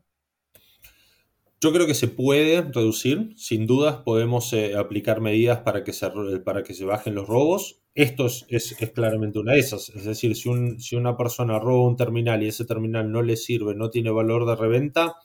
Yo 1.59 1.73
creo 1.73 1.88
que 1.88 1.95
se 1.95 2.09
puede 2.09 2.61
reducir, 2.61 3.33
sin 3.38 3.65
dudas 3.65 4.03
podemos 4.05 4.53
eh, 4.53 4.75
aplicar 4.75 5.19
medidas 5.19 5.61
para 5.61 5.83
que, 5.83 5.93
se, 5.93 6.07
para 6.45 6.61
que 6.61 6.75
se 6.75 6.85
bajen 6.85 7.15
los 7.15 7.27
robos. 7.27 7.81
Esto 7.95 8.27
es, 8.27 8.45
es, 8.49 8.75
claramente 8.93 9.39
una 9.39 9.53
de 9.53 9.61
esas, 9.61 9.89
es 9.89 10.05
decir, 10.05 10.35
si, 10.35 10.47
un, 10.47 10.79
si 10.79 10.95
una 10.95 11.17
persona 11.17 11.57
roba 11.57 11.88
un 11.88 11.95
terminal 11.95 12.43
y 12.43 12.49
ese 12.49 12.65
terminal 12.65 13.11
no 13.11 13.23
le 13.23 13.35
sirve, 13.35 13.73
no 13.73 13.89
tiene 13.89 14.11
valor 14.11 14.45
de 14.45 14.55
reventa, 14.55 15.15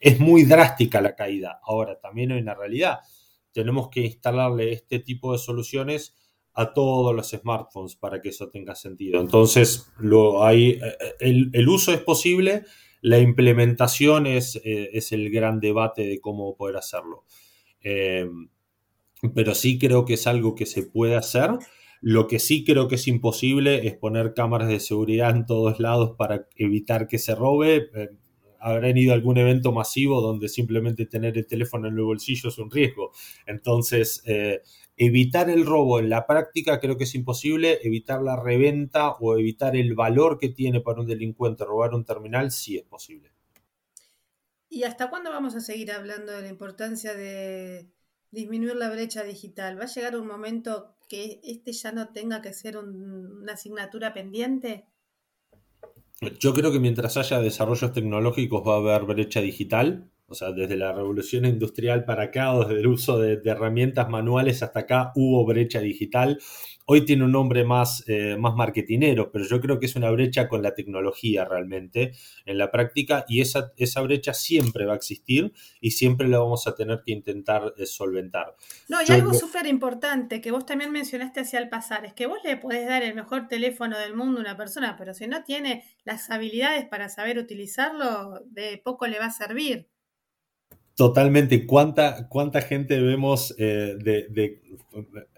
es 0.00 0.18
muy 0.18 0.44
drástica 0.44 1.00
la 1.00 1.14
caída. 1.14 1.60
Ahora, 1.62 1.98
también 2.00 2.32
hay 2.32 2.40
una 2.40 2.54
realidad. 2.54 3.00
Tenemos 3.52 3.88
que 3.88 4.00
instalarle 4.00 4.72
este 4.72 4.98
tipo 4.98 5.32
de 5.32 5.38
soluciones 5.38 6.16
a 6.54 6.72
todos 6.72 7.14
los 7.14 7.30
smartphones 7.30 7.96
para 7.96 8.20
que 8.20 8.30
eso 8.30 8.48
tenga 8.48 8.74
sentido. 8.74 9.20
Entonces, 9.20 9.92
lo 9.98 10.44
hay, 10.44 10.80
eh, 10.82 11.50
el, 11.52 11.68
uso 11.68 11.92
es 11.92 12.00
posible, 12.00 12.64
la 13.02 13.18
implementación 13.18 14.26
es, 14.26 14.56
eh, 14.64 14.90
es, 14.92 15.12
el 15.12 15.30
gran 15.30 15.60
debate 15.60 16.06
de 16.06 16.20
cómo 16.20 16.56
poder 16.56 16.76
hacerlo. 16.76 17.24
pero 19.34 19.54
sí 19.54 19.78
creo 19.78 20.04
que 20.04 20.14
es 20.14 20.26
algo 20.26 20.54
que 20.54 20.66
se 20.66 20.82
puede 20.82 21.16
hacer. 21.16 21.50
Lo 22.00 22.26
que 22.26 22.38
sí 22.38 22.64
creo 22.64 22.88
que 22.88 22.96
es 22.96 23.06
imposible 23.08 23.86
es 23.86 23.94
poner 23.94 24.34
cámaras 24.34 24.68
de 24.68 24.80
seguridad 24.80 25.30
en 25.30 25.46
todos 25.46 25.80
lados 25.80 26.14
para 26.16 26.46
evitar 26.56 27.06
que 27.06 27.18
se 27.18 27.34
robe 27.34 27.88
habrán 28.66 28.96
ido 28.96 29.12
a 29.12 29.14
algún 29.14 29.38
evento 29.38 29.70
masivo 29.70 30.20
donde 30.20 30.48
simplemente 30.48 31.06
tener 31.06 31.38
el 31.38 31.46
teléfono 31.46 31.86
en 31.86 31.94
el 31.94 32.02
bolsillo 32.02 32.48
es 32.48 32.58
un 32.58 32.68
riesgo. 32.68 33.12
Entonces, 33.46 34.22
eh, 34.26 34.62
evitar 34.96 35.48
el 35.48 35.64
robo 35.64 36.00
en 36.00 36.10
la 36.10 36.26
práctica 36.26 36.80
creo 36.80 36.96
que 36.98 37.04
es 37.04 37.14
imposible, 37.14 37.78
evitar 37.84 38.20
la 38.22 38.34
reventa 38.34 39.12
o 39.12 39.38
evitar 39.38 39.76
el 39.76 39.94
valor 39.94 40.36
que 40.38 40.48
tiene 40.48 40.80
para 40.80 41.00
un 41.00 41.06
delincuente 41.06 41.64
robar 41.64 41.94
un 41.94 42.04
terminal 42.04 42.50
sí 42.50 42.76
es 42.76 42.82
posible. 42.82 43.30
¿Y 44.68 44.82
hasta 44.82 45.10
cuándo 45.10 45.30
vamos 45.30 45.54
a 45.54 45.60
seguir 45.60 45.92
hablando 45.92 46.32
de 46.32 46.42
la 46.42 46.48
importancia 46.48 47.14
de 47.14 47.88
disminuir 48.32 48.74
la 48.74 48.90
brecha 48.90 49.22
digital? 49.22 49.78
¿Va 49.78 49.84
a 49.84 49.94
llegar 49.94 50.16
un 50.16 50.26
momento 50.26 50.96
que 51.08 51.40
este 51.44 51.72
ya 51.72 51.92
no 51.92 52.08
tenga 52.08 52.42
que 52.42 52.52
ser 52.52 52.78
una 52.78 53.52
asignatura 53.52 54.12
pendiente? 54.12 54.88
Yo 56.40 56.54
creo 56.54 56.72
que 56.72 56.80
mientras 56.80 57.18
haya 57.18 57.40
desarrollos 57.40 57.92
tecnológicos 57.92 58.66
va 58.66 58.74
a 58.74 58.78
haber 58.78 59.02
brecha 59.02 59.40
digital. 59.40 60.10
O 60.28 60.34
sea, 60.34 60.50
desde 60.50 60.76
la 60.76 60.92
revolución 60.92 61.44
industrial 61.44 62.04
para 62.04 62.24
acá 62.24 62.54
o 62.54 62.64
desde 62.64 62.80
el 62.80 62.86
uso 62.86 63.18
de, 63.18 63.40
herramientas 63.44 64.08
manuales 64.08 64.62
hasta 64.62 64.80
acá 64.80 65.12
hubo 65.14 65.44
brecha 65.44 65.80
digital. 65.80 66.38
Hoy 66.88 67.04
tiene 67.04 67.24
un 67.24 67.32
nombre 67.32 67.64
más, 67.64 68.04
eh, 68.06 68.36
más 68.38 68.54
marketinero, 68.54 69.32
pero 69.32 69.44
yo 69.44 69.60
creo 69.60 69.80
que 69.80 69.86
es 69.86 69.96
una 69.96 70.08
brecha 70.10 70.48
con 70.48 70.62
la 70.62 70.72
tecnología 70.72 71.44
realmente 71.44 72.12
en 72.44 72.58
la 72.58 72.70
práctica 72.70 73.24
y 73.28 73.40
esa, 73.40 73.72
esa 73.76 74.02
brecha 74.02 74.32
siempre 74.32 74.86
va 74.86 74.92
a 74.92 74.96
existir 74.96 75.52
y 75.80 75.90
siempre 75.90 76.28
la 76.28 76.38
vamos 76.38 76.68
a 76.68 76.76
tener 76.76 77.02
que 77.04 77.10
intentar 77.10 77.74
eh, 77.76 77.86
solventar. 77.86 78.54
No, 78.88 78.98
y 79.02 79.10
algo 79.10 79.34
súper 79.34 79.66
importante 79.66 80.40
que 80.40 80.52
vos 80.52 80.64
también 80.64 80.92
mencionaste 80.92 81.40
hacia 81.40 81.58
el 81.58 81.68
pasar, 81.68 82.04
es 82.04 82.14
que 82.14 82.26
vos 82.26 82.38
le 82.44 82.56
podés 82.56 82.86
dar 82.86 83.02
el 83.02 83.16
mejor 83.16 83.48
teléfono 83.48 83.98
del 83.98 84.14
mundo 84.14 84.38
a 84.38 84.42
una 84.42 84.56
persona, 84.56 84.94
pero 84.96 85.12
si 85.12 85.26
no 85.26 85.42
tiene 85.42 85.82
las 86.04 86.30
habilidades 86.30 86.84
para 86.84 87.08
saber 87.08 87.38
utilizarlo, 87.38 88.42
de 88.46 88.80
poco 88.84 89.08
le 89.08 89.18
va 89.18 89.26
a 89.26 89.32
servir. 89.32 89.88
Totalmente. 90.96 91.66
¿Cuánta, 91.66 92.26
cuánta 92.26 92.62
gente 92.62 92.98
vemos 93.02 93.54
eh, 93.58 93.96
de, 94.02 94.62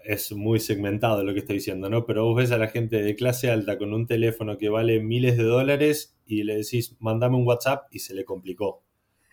Es 0.05 0.31
muy 0.31 0.57
segmentado 0.61 1.21
lo 1.25 1.33
que 1.33 1.39
estoy 1.39 1.57
diciendo, 1.57 1.89
¿no? 1.89 2.05
Pero 2.05 2.23
vos 2.23 2.37
ves 2.37 2.51
a 2.51 2.57
la 2.57 2.69
gente 2.69 3.01
de 3.01 3.13
clase 3.13 3.51
alta 3.51 3.77
con 3.77 3.93
un 3.93 4.07
teléfono 4.07 4.57
que 4.57 4.69
vale 4.69 5.01
miles 5.01 5.37
de 5.37 5.43
dólares 5.43 6.17
y 6.25 6.43
le 6.43 6.55
decís, 6.55 6.95
mandame 7.01 7.35
un 7.35 7.45
WhatsApp 7.45 7.87
y 7.91 7.99
se 7.99 8.15
le 8.15 8.23
complicó. 8.23 8.85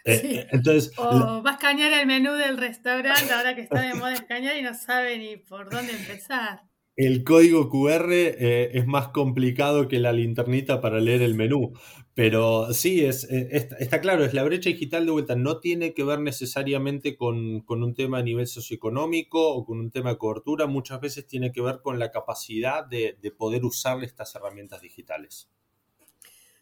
Eh, 0.04 0.20
eh, 0.24 0.46
entonces, 0.50 0.92
o 0.98 1.42
va 1.44 1.50
a 1.50 1.54
escanear 1.54 1.92
el 1.92 2.08
menú 2.08 2.32
del 2.32 2.58
restaurante 2.58 3.32
ahora 3.32 3.54
que 3.54 3.60
está 3.60 3.82
de 3.82 3.94
moda 3.94 4.14
escanear 4.14 4.56
y 4.56 4.62
no 4.62 4.74
sabe 4.74 5.18
ni 5.18 5.36
por 5.36 5.70
dónde 5.70 5.92
empezar 5.92 6.62
el 6.96 7.24
código 7.24 7.68
QR 7.68 8.10
es 8.10 8.86
más 8.86 9.08
complicado 9.08 9.86
que 9.86 9.98
la 9.98 10.14
linternita 10.14 10.80
para 10.80 10.98
leer 10.98 11.20
el 11.20 11.34
menú. 11.34 11.74
Pero 12.16 12.72
sí, 12.72 13.04
es, 13.04 13.24
eh, 13.30 13.68
está, 13.78 14.00
claro, 14.00 14.24
es 14.24 14.32
la 14.32 14.42
brecha 14.42 14.70
digital 14.70 15.04
de 15.04 15.12
vuelta. 15.12 15.36
No 15.36 15.60
tiene 15.60 15.92
que 15.92 16.02
ver 16.02 16.18
necesariamente 16.18 17.14
con, 17.14 17.62
un 17.68 17.94
tema 17.94 18.20
a 18.20 18.22
nivel 18.22 18.46
socioeconómico 18.46 19.52
o 19.52 19.66
con 19.66 19.80
un 19.80 19.90
tema 19.90 20.08
de 20.08 20.16
cobertura. 20.16 20.66
Muchas 20.66 20.98
veces 20.98 21.26
tiene 21.26 21.52
que 21.52 21.60
ver 21.60 21.82
con 21.82 21.98
la 21.98 22.10
capacidad 22.10 22.86
de, 22.86 23.18
de 23.20 23.30
poder 23.32 23.66
usar 23.66 24.02
estas 24.02 24.34
herramientas 24.34 24.80
digitales. 24.80 25.50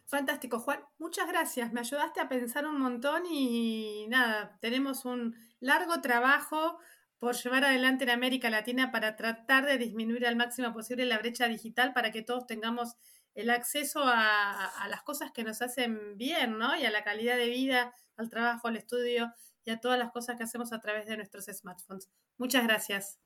Fantástico, 0.06 0.58
Juan. 0.58 0.80
Muchas 0.98 1.28
gracias. 1.28 1.72
Me 1.72 1.78
ayudaste 1.78 2.18
a 2.18 2.28
pensar 2.28 2.66
un 2.66 2.80
montón 2.80 3.22
y 3.30 4.06
nada, 4.08 4.58
tenemos 4.60 5.04
un 5.04 5.36
largo 5.60 6.00
trabajo 6.00 6.78
por 7.20 7.36
llevar 7.36 7.62
adelante 7.62 8.02
en 8.02 8.10
América 8.10 8.50
Latina 8.50 8.90
para 8.90 9.14
tratar 9.14 9.66
de 9.66 9.78
disminuir 9.78 10.26
al 10.26 10.34
máximo 10.34 10.72
posible 10.72 11.04
la 11.04 11.18
brecha 11.18 11.46
digital 11.46 11.92
para 11.92 12.10
que 12.10 12.22
todos 12.22 12.44
tengamos 12.48 12.96
el 13.34 13.50
acceso 13.50 14.00
a, 14.04 14.86
las 14.88 15.02
cosas 15.02 15.32
que 15.32 15.44
nos 15.44 15.60
hacen 15.62 16.16
bien, 16.16 16.58
¿no? 16.58 16.76
Y 16.76 16.84
a 16.84 16.90
la 16.90 17.02
calidad 17.02 17.36
de 17.36 17.48
vida, 17.48 17.92
al 18.16 18.30
trabajo, 18.30 18.68
al 18.68 18.76
estudio 18.76 19.32
y 19.64 19.70
a 19.70 19.80
todas 19.80 19.98
las 19.98 20.12
cosas 20.12 20.36
que 20.36 20.44
hacemos 20.44 20.72
a 20.72 20.80
través 20.80 21.06
de 21.06 21.16
nuestros 21.16 21.46
smartphones. 21.46 22.08
Muchas 22.38 22.64
gracias. 22.64 23.18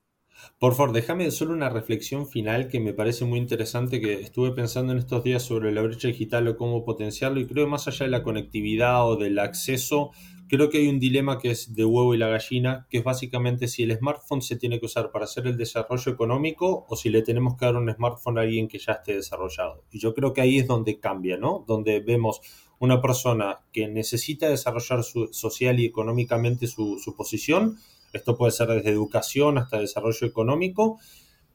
Por 0.58 0.74
favor, 0.74 0.92
déjame 0.92 1.30
solo 1.30 1.52
una 1.52 1.68
reflexión 1.68 2.28
final 2.28 2.68
que 2.68 2.80
me 2.80 2.92
parece 2.92 3.24
muy 3.24 3.38
interesante, 3.38 4.00
que 4.00 4.14
estuve 4.14 4.52
pensando 4.52 4.92
en 4.92 4.98
estos 4.98 5.24
días 5.24 5.42
sobre 5.42 5.72
la 5.72 5.82
brecha 5.82 6.08
digital 6.08 6.46
o 6.48 6.56
cómo 6.56 6.84
potenciarlo 6.84 7.40
y 7.40 7.46
creo 7.46 7.64
que 7.64 7.70
más 7.70 7.88
allá 7.88 8.04
de 8.04 8.10
la 8.10 8.22
conectividad 8.22 9.06
o 9.06 9.16
del 9.16 9.38
acceso, 9.38 10.12
creo 10.48 10.70
que 10.70 10.78
hay 10.78 10.88
un 10.88 10.98
dilema 10.98 11.38
que 11.38 11.50
es 11.50 11.74
de 11.74 11.84
huevo 11.84 12.14
y 12.14 12.18
la 12.18 12.28
gallina, 12.28 12.86
que 12.90 12.98
es 12.98 13.04
básicamente 13.04 13.68
si 13.68 13.82
el 13.82 13.96
smartphone 13.96 14.42
se 14.42 14.56
tiene 14.56 14.80
que 14.80 14.86
usar 14.86 15.10
para 15.10 15.26
hacer 15.26 15.46
el 15.46 15.56
desarrollo 15.56 16.10
económico 16.10 16.86
o 16.88 16.96
si 16.96 17.10
le 17.10 17.22
tenemos 17.22 17.56
que 17.56 17.66
dar 17.66 17.76
un 17.76 17.92
smartphone 17.92 18.38
a 18.38 18.42
alguien 18.42 18.68
que 18.68 18.78
ya 18.78 18.92
esté 18.92 19.14
desarrollado. 19.14 19.84
Y 19.90 19.98
yo 19.98 20.14
creo 20.14 20.32
que 20.32 20.40
ahí 20.40 20.58
es 20.58 20.66
donde 20.66 20.98
cambia, 20.98 21.36
¿no? 21.36 21.64
Donde 21.66 22.00
vemos 22.00 22.40
una 22.78 23.00
persona 23.00 23.60
que 23.72 23.88
necesita 23.88 24.48
desarrollar 24.48 25.02
social 25.02 25.80
y 25.80 25.86
económicamente 25.86 26.66
su, 26.66 26.98
su 26.98 27.14
posición. 27.14 27.76
Esto 28.12 28.36
puede 28.36 28.52
ser 28.52 28.68
desde 28.68 28.90
educación 28.90 29.58
hasta 29.58 29.78
desarrollo 29.78 30.26
económico 30.26 30.98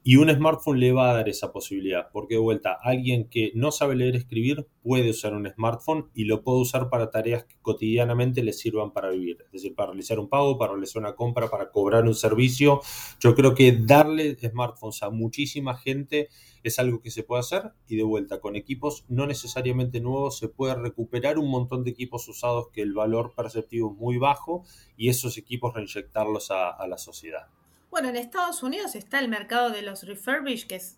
y 0.05 0.17
un 0.17 0.29
smartphone 0.29 0.79
le 0.79 0.91
va 0.91 1.11
a 1.11 1.13
dar 1.13 1.29
esa 1.29 1.53
posibilidad, 1.53 2.09
porque 2.11 2.35
de 2.35 2.41
vuelta, 2.41 2.77
alguien 2.81 3.29
que 3.29 3.53
no 3.55 3.71
sabe 3.71 3.95
leer 3.95 4.15
y 4.15 4.17
escribir 4.17 4.67
puede 4.81 5.11
usar 5.11 5.33
un 5.33 5.49
smartphone 5.49 6.09
y 6.13 6.25
lo 6.25 6.43
puede 6.43 6.59
usar 6.59 6.89
para 6.89 7.09
tareas 7.09 7.45
que 7.45 7.55
cotidianamente 7.61 8.43
le 8.43 8.51
sirvan 8.51 8.91
para 8.91 9.11
vivir, 9.11 9.37
es 9.45 9.51
decir, 9.53 9.75
para 9.75 9.91
realizar 9.91 10.19
un 10.19 10.27
pago, 10.27 10.57
para 10.57 10.73
realizar 10.73 11.01
una 11.01 11.15
compra, 11.15 11.49
para 11.49 11.71
cobrar 11.71 12.03
un 12.03 12.15
servicio. 12.15 12.81
Yo 13.21 13.33
creo 13.33 13.55
que 13.55 13.71
darle 13.71 14.35
smartphones 14.35 15.03
a 15.03 15.09
muchísima 15.09 15.77
gente 15.77 16.27
es 16.63 16.79
algo 16.79 17.01
que 17.01 17.09
se 17.09 17.23
puede 17.23 17.39
hacer 17.39 17.71
y 17.87 17.95
de 17.95 18.03
vuelta, 18.03 18.41
con 18.41 18.57
equipos 18.57 19.05
no 19.07 19.25
necesariamente 19.25 20.01
nuevos 20.01 20.37
se 20.37 20.49
puede 20.49 20.75
recuperar 20.75 21.39
un 21.39 21.49
montón 21.49 21.85
de 21.85 21.91
equipos 21.91 22.27
usados 22.27 22.67
que 22.73 22.81
el 22.81 22.93
valor 22.93 23.33
perceptivo 23.35 23.93
es 23.93 23.97
muy 23.97 24.17
bajo 24.17 24.63
y 24.97 25.07
esos 25.07 25.37
equipos 25.37 25.73
reinyectarlos 25.73 26.51
a, 26.51 26.69
a 26.69 26.87
la 26.87 26.97
sociedad. 26.97 27.47
Bueno, 27.93 28.09
en 28.09 28.15
Estados 28.15 28.63
Unidos 28.63 28.95
está 28.95 29.19
el 29.19 29.27
mercado 29.27 29.69
de 29.69 29.83
los 29.83 30.01
refurbished, 30.01 30.67
que 30.67 30.77
es 30.77 30.97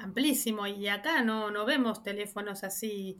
amplísimo, 0.00 0.68
y 0.68 0.86
acá 0.86 1.24
no, 1.24 1.50
no 1.50 1.66
vemos 1.66 2.04
teléfonos 2.04 2.62
así 2.62 3.18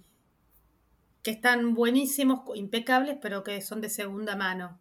que 1.25 1.33
están 1.33 1.75
buenísimos, 1.75 2.43
impecables, 2.55 3.17
pero 3.21 3.43
que 3.43 3.61
son 3.63 3.81
de 3.81 3.89
segunda 3.89 4.37
mano. 4.37 4.79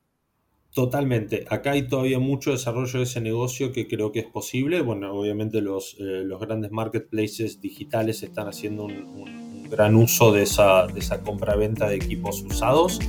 Totalmente. 0.76 1.48
Acá 1.50 1.72
hay 1.72 1.88
todavía 1.88 2.20
mucho 2.20 2.52
desarrollo 2.52 3.00
de 3.00 3.06
ese 3.06 3.20
negocio 3.20 3.72
que 3.72 3.88
creo 3.88 4.12
que 4.12 4.20
es 4.20 4.28
posible. 4.28 4.82
Bueno, 4.82 5.12
obviamente 5.14 5.60
los, 5.60 5.96
eh, 5.96 6.22
los 6.24 6.40
grandes 6.40 6.70
marketplaces 6.70 7.60
digitales 7.62 8.22
están 8.22 8.48
haciendo 8.48 8.84
un, 8.84 8.94
un 8.94 9.70
gran 9.72 9.96
uso 9.96 10.32
de 10.32 10.44
esa, 10.44 10.86
de 10.86 11.00
esa 11.00 11.24
compra-venta 11.24 11.90
de 11.90 11.96
equipos 11.96 12.44
usados 12.44 13.00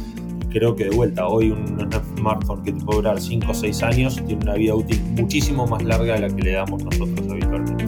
creo 0.57 0.75
que 0.75 0.85
de 0.85 0.90
vuelta, 0.90 1.27
hoy 1.27 1.51
un, 1.51 1.77
smartphone 2.16 2.62
que 2.62 2.73
te 2.73 2.83
puede 2.83 3.01
durar 3.01 3.21
5 3.21 3.51
o 3.51 3.55
6 3.55 3.83
años 3.83 4.16
tiene 4.27 4.42
una 4.42 4.55
vida 4.55 4.75
útil 4.75 4.99
muchísimo 5.14 5.66
más 5.66 5.83
larga 5.83 6.14
de 6.14 6.21
la 6.21 6.35
que 6.35 6.42
le 6.42 6.53
damos 6.53 6.83
nosotros 6.83 7.21
habitualmente. 7.31 7.87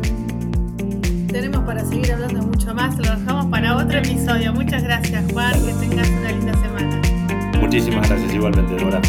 Tenemos 1.33 1.65
para 1.65 1.83
seguir 1.87 2.13
hablando 2.13 2.43
mucho 2.43 2.75
más, 2.75 2.95
lo 2.99 3.17
dejamos 3.19 3.47
para 3.47 3.75
otro 3.77 3.99
episodio. 3.99 4.53
Muchas 4.53 4.83
gracias 4.83 5.33
Juan, 5.33 5.55
que 5.65 5.73
tengas 5.87 6.11
una 6.11 6.31
linda 6.31 6.53
semana. 6.53 7.01
Muchísimas 7.59 8.07
gracias 8.07 8.35
igualmente, 8.35 8.85
Dora. 8.85 9.01